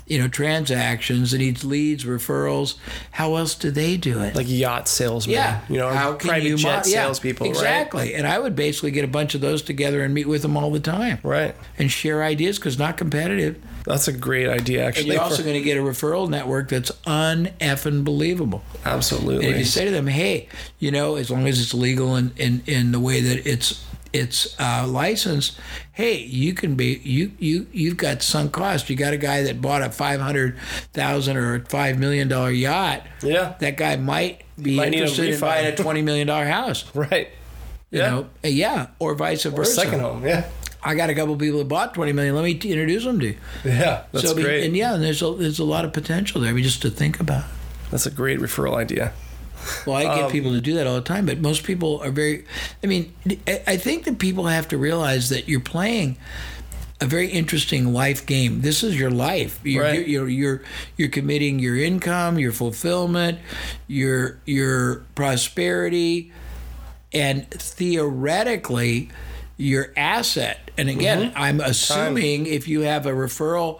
[0.09, 2.75] you know, transactions It needs leads, referrals.
[3.11, 4.35] How else do they do it?
[4.35, 8.15] like yacht salesmen, yeah, you know, how can private you jet mo- yeah, salespeople, exactly.
[8.15, 10.71] And I would basically get a bunch of those together and meet with them all
[10.71, 11.39] the time, right?
[11.39, 11.55] Right.
[11.77, 13.61] and share ideas because not competitive.
[13.85, 15.03] That's a great idea, actually.
[15.03, 18.61] And you're also going to get a referral network that's uneffing believable.
[18.85, 19.45] absolutely.
[19.45, 20.47] And if you say to them, "Hey,
[20.79, 23.83] you know, as long as it's legal in in, in the way that it's
[24.13, 25.57] it's uh, license,
[25.91, 28.89] hey, you can be you you you've got sunk cost.
[28.89, 30.57] You got a guy that bought a five hundred
[30.93, 33.03] thousand or five million dollar yacht.
[33.21, 33.55] Yeah.
[33.59, 36.83] that guy might be Might interested in buying a twenty million dollar house.
[36.95, 37.29] right.
[37.91, 38.09] You Yeah.
[38.09, 39.73] know, Uh, yeah, or vice Or versa.
[39.73, 40.45] second home, yeah.
[40.83, 42.35] I got a couple people that bought twenty million.
[42.35, 43.37] Let me t- introduce them to you.
[43.65, 44.63] Yeah, that's so, great.
[44.65, 46.49] And yeah, and there's a, there's a lot of potential there.
[46.51, 47.43] I mean, just to think about.
[47.91, 49.11] That's a great referral idea.
[49.85, 52.11] Well, I get Um, people to do that all the time, but most people are
[52.11, 52.45] very.
[52.83, 53.13] I mean,
[53.67, 56.17] I think that people have to realize that you're playing
[57.01, 58.61] a very interesting life game.
[58.61, 59.59] This is your life.
[59.63, 60.07] You're Right.
[60.07, 60.61] you're, you're
[60.97, 63.39] you're committing your income, your fulfillment,
[63.87, 66.31] your your prosperity,
[67.13, 69.09] and theoretically
[69.57, 70.71] your asset.
[70.77, 71.37] And again, Mm-hmm.
[71.41, 73.79] I'm assuming if you have a referral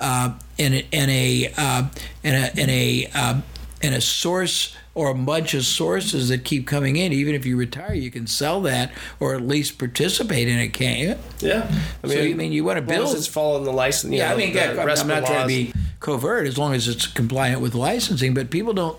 [0.00, 1.84] uh, and a and a uh,
[2.24, 3.42] and a and a um,
[3.82, 7.56] and a source or a bunch of sources that keep coming in, even if you
[7.56, 11.16] retire, you can sell that or at least participate in it, can't you?
[11.48, 11.70] Yeah.
[12.04, 13.16] I so you mean you want to as long as build?
[13.16, 14.12] it's following the license.
[14.12, 16.88] Yeah, know, I mean, yeah, I'm- I'm not trying to be covert as long as
[16.88, 18.98] it's compliant with licensing, but people don't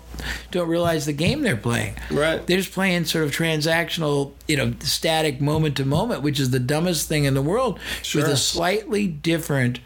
[0.50, 1.94] don't realize the game they're playing.
[2.10, 2.44] Right.
[2.46, 6.58] They're just playing sort of transactional, you know, static moment to moment, which is the
[6.58, 7.78] dumbest thing in the world.
[8.02, 8.22] Sure.
[8.22, 9.80] With a slightly different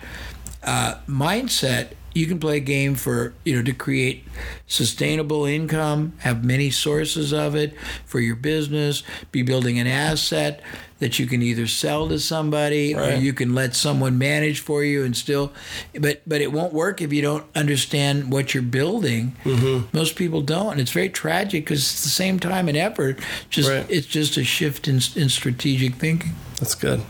[0.62, 1.88] uh, mindset,
[2.18, 4.24] you can play a game for you know to create
[4.66, 9.02] sustainable income, have many sources of it for your business,
[9.32, 10.60] be building an asset
[10.98, 15.04] that you can either sell to somebody or you can let someone manage for you
[15.04, 15.52] and still
[16.00, 19.96] but but it won't work if you don't understand what you're building Mm-hmm.
[19.96, 23.70] most people don't and it's very tragic because it's the same time and effort just
[23.70, 23.86] Right.
[23.88, 27.00] it's just a shift in, in strategic thinking That's good.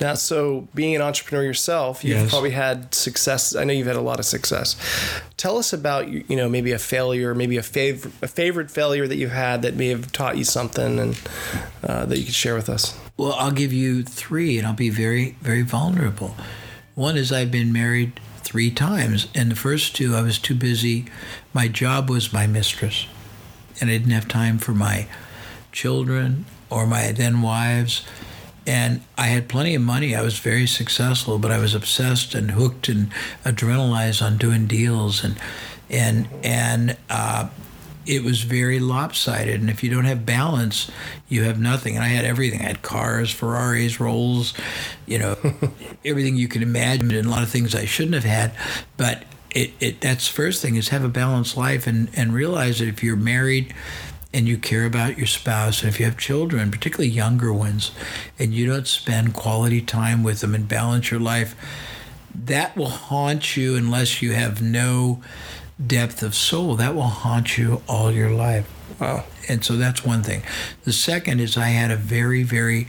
[0.00, 2.30] Now, so being an entrepreneur yourself, you've Yes.
[2.30, 3.54] probably had success.
[3.54, 4.76] I know you've had a lot of success.
[5.36, 9.16] Tell us about you know maybe a failure, maybe a favorite a favorite failure that
[9.16, 11.20] you've had that may have taught you something, and
[11.86, 12.94] uh, that you could share with us.
[13.16, 16.34] Well, I'll give you three, and I'll be very, very vulnerable.
[16.94, 21.06] One is I've been married three times, and the first two I was too busy.
[21.54, 23.06] My job was my mistress,
[23.80, 25.06] and I didn't have time for my
[25.72, 28.02] children or my then wives.
[28.66, 30.14] And I had plenty of money.
[30.14, 33.10] I was very successful, but I was obsessed and hooked and
[33.44, 35.36] adrenalized on doing deals, and
[35.90, 37.48] and and uh,
[38.06, 39.60] it was very lopsided.
[39.60, 40.90] And if you don't have balance,
[41.28, 41.96] you have nothing.
[41.96, 42.60] And I had everything.
[42.60, 44.54] I had cars, Ferraris, Rolls,
[45.06, 45.36] you know,
[46.04, 48.52] everything you can imagine, and a lot of things I shouldn't have had.
[48.96, 52.78] But it, it that's the first thing is have a balanced life and, and realize
[52.78, 53.74] that if you're married
[54.34, 57.92] and you care about your spouse, and if you have children, particularly younger ones,
[58.38, 61.54] and you don't spend quality time with them and balance your life,
[62.34, 65.22] that will haunt you unless you have no
[65.84, 66.76] depth of soul.
[66.76, 68.70] That will haunt you all your life.
[68.98, 69.24] Wow.
[69.48, 70.42] And so that's one thing.
[70.84, 72.86] The second is I had a very, very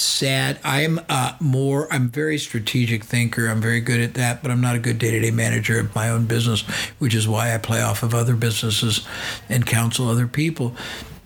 [0.00, 0.58] sad.
[0.64, 1.92] I'm uh, more.
[1.92, 3.46] I'm very strategic thinker.
[3.46, 6.26] I'm very good at that, but I'm not a good day-to-day manager of my own
[6.26, 6.62] business,
[6.98, 9.06] which is why I play off of other businesses
[9.48, 10.74] and counsel other people.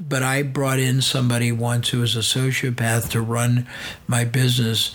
[0.01, 3.67] But I brought in somebody once who was a sociopath to run
[4.07, 4.95] my business,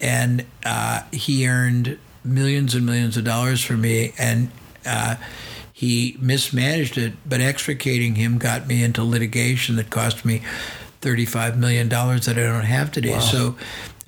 [0.00, 4.50] and uh, he earned millions and millions of dollars for me, and.
[4.86, 5.16] Uh,
[5.76, 10.40] he mismanaged it, but extricating him got me into litigation that cost me
[11.04, 13.18] $35 million that I don't have today.
[13.20, 13.56] So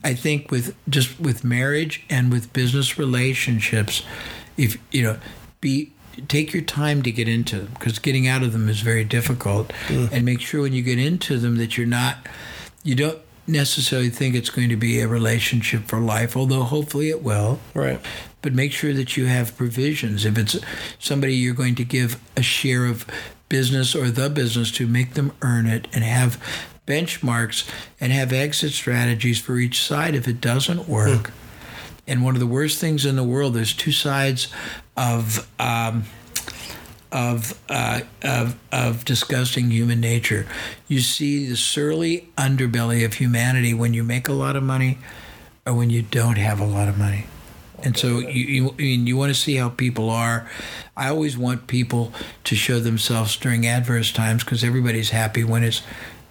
[0.02, 4.02] I think with just with marriage and with business relationships,
[4.56, 5.18] if you know,
[5.60, 5.92] be
[6.28, 9.72] take your time to get into them because getting out of them is very difficult.
[9.88, 12.26] And make sure when you get into them that you're not,
[12.82, 17.22] you don't necessarily think it's going to be a relationship for life, although hopefully it
[17.22, 17.60] will.
[17.74, 18.00] Right.
[18.42, 20.24] But make sure that you have provisions.
[20.24, 20.58] If it's
[20.98, 23.06] somebody you're going to give a share of
[23.48, 26.42] business or the business to, make them earn it and have
[26.86, 27.68] benchmarks
[28.00, 31.32] and have exit strategies for each side if it doesn't work.
[32.06, 34.48] And one of the worst things in the world, there's two sides
[34.96, 36.04] of um,
[37.12, 40.46] of, uh, of of disgusting human nature.
[40.86, 44.98] You see the surly underbelly of humanity when you make a lot of money,
[45.66, 47.26] or when you don't have a lot of money.
[47.82, 50.48] And so you, you, I mean, you want to see how people are.
[50.96, 52.12] I always want people
[52.44, 55.82] to show themselves during adverse times because everybody's happy when it's,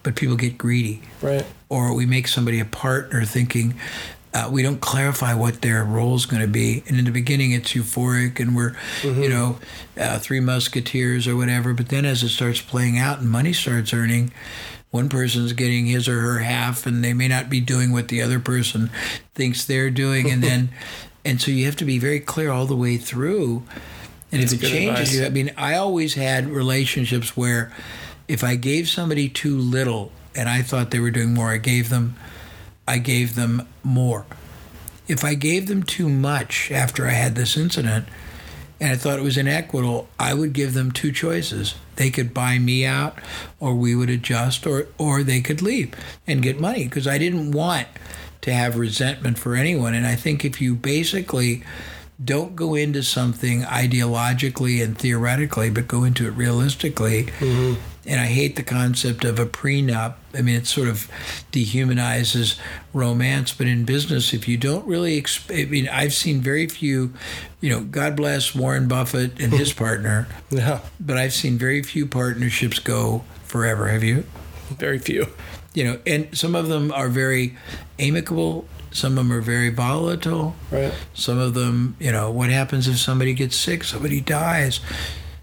[0.06, 1.46] but people get greedy Right.
[1.68, 3.74] or we make somebody a partner thinking
[4.36, 6.84] uh, we don't clarify what their role is going to be.
[6.88, 9.60] And in the beginning, it's euphoric and we're, you know,
[9.98, 11.74] uh, three musketeers or whatever.
[11.74, 14.34] But then as it starts playing out and money starts earning,
[14.92, 18.22] one person's getting his or her half and they may not be doing what the
[18.22, 18.90] other person
[19.36, 20.30] thinks they're doing.
[20.30, 20.70] And then,
[21.26, 23.64] and so you have to be very clear all the way through.
[24.34, 25.16] And if it changes advice.
[25.16, 27.72] you, I mean, I always had relationships where
[28.28, 31.90] if I gave somebody too little and I thought they were doing more, I gave
[31.90, 32.16] them
[32.88, 34.26] I gave them more.
[35.08, 38.08] If I gave them too much after I had this incident
[38.80, 41.76] and I thought it was inequitable, I would give them two choices.
[41.96, 43.18] They could buy me out
[43.60, 45.94] or we would adjust or or they could leave
[46.28, 47.88] and get money because I didn't want
[48.42, 51.64] to have resentment for anyone and I think if you basically
[52.24, 57.24] don't go into something ideologically and theoretically, but go into it realistically.
[57.40, 57.82] Mm-hmm.
[58.08, 60.16] And I hate the concept of a prenup.
[60.34, 61.10] I mean, it sort of
[61.52, 62.60] dehumanizes
[62.94, 63.54] romance.
[63.54, 67.14] But in business, if you don't really, exp- I mean, I've seen very few,
[67.62, 70.82] you know, God bless Warren Buffett and his partner, Yeah.
[71.00, 73.88] but I've seen very few partnerships go forever.
[73.88, 74.26] Have you?
[74.78, 75.28] Very few.
[75.74, 77.58] You know, and some of them are very
[78.00, 78.68] amicable.
[78.92, 80.56] Some of them are very volatile.
[80.72, 80.94] Right.
[81.14, 84.80] Some of them, you know, what happens if somebody gets sick, somebody dies,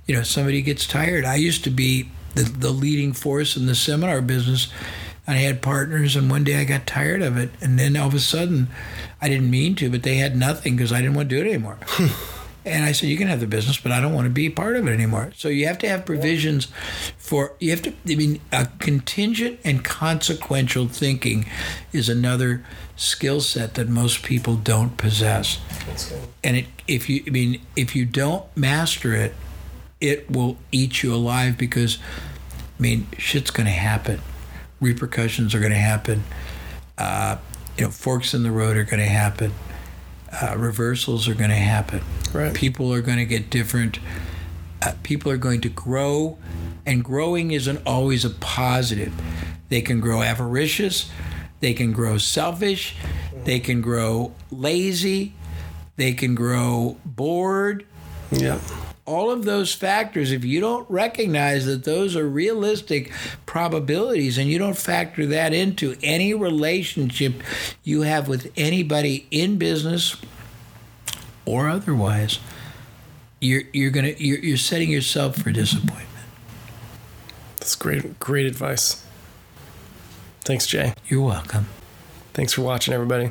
[0.07, 1.25] you know, somebody gets tired.
[1.27, 4.69] I used to be the, the leading force in the seminar business.
[5.27, 7.51] And I had partners, and one day I got tired of it.
[7.61, 8.69] And then all of a sudden,
[9.21, 11.49] I didn't mean to, but they had nothing because I didn't want to do it
[11.49, 11.79] anymore.
[12.65, 14.77] and I said, You can have the business, but I don't want to be part
[14.77, 15.33] of it anymore.
[15.37, 16.67] So you have to have provisions
[17.17, 21.47] for, you have to, I mean, a contingent and consequential thinking
[21.93, 22.65] is another
[22.97, 25.61] skill set that most people don't possess
[26.45, 29.35] and it if you I mean if you don't master it,
[30.03, 31.99] it will eat you alive because
[32.79, 34.21] I mean shit's going to happen,
[34.81, 36.25] repercussions are going to happen,
[36.99, 37.37] uh,
[37.79, 39.53] you know forks in the road are going to happen,
[40.33, 42.03] uh, reversals are going to happen.
[42.35, 42.53] Right.
[42.53, 44.01] People are going to get different.
[44.83, 46.39] Uh, people are going to grow,
[46.85, 49.13] and growing isn't always a positive.
[49.69, 51.09] They can grow avaricious,
[51.61, 52.97] they can grow selfish,
[53.45, 55.35] they can grow lazy,
[55.97, 57.87] they can grow bored.
[58.33, 58.59] Yeah.
[59.05, 63.13] All of those factors, if you don't recognize that those are realistic
[63.47, 67.43] probabilities and you don't factor that into any relationship
[67.83, 70.17] you have with anybody in business
[71.45, 72.39] or otherwise,
[73.41, 76.09] you're, you're gonna you're, you're setting yourself for disappointment.
[77.57, 78.21] That's great.
[78.21, 79.05] Great advice.
[80.43, 80.95] Thanks, Jay.
[81.07, 81.67] You're welcome.
[82.35, 83.31] Thanks for watching, everybody.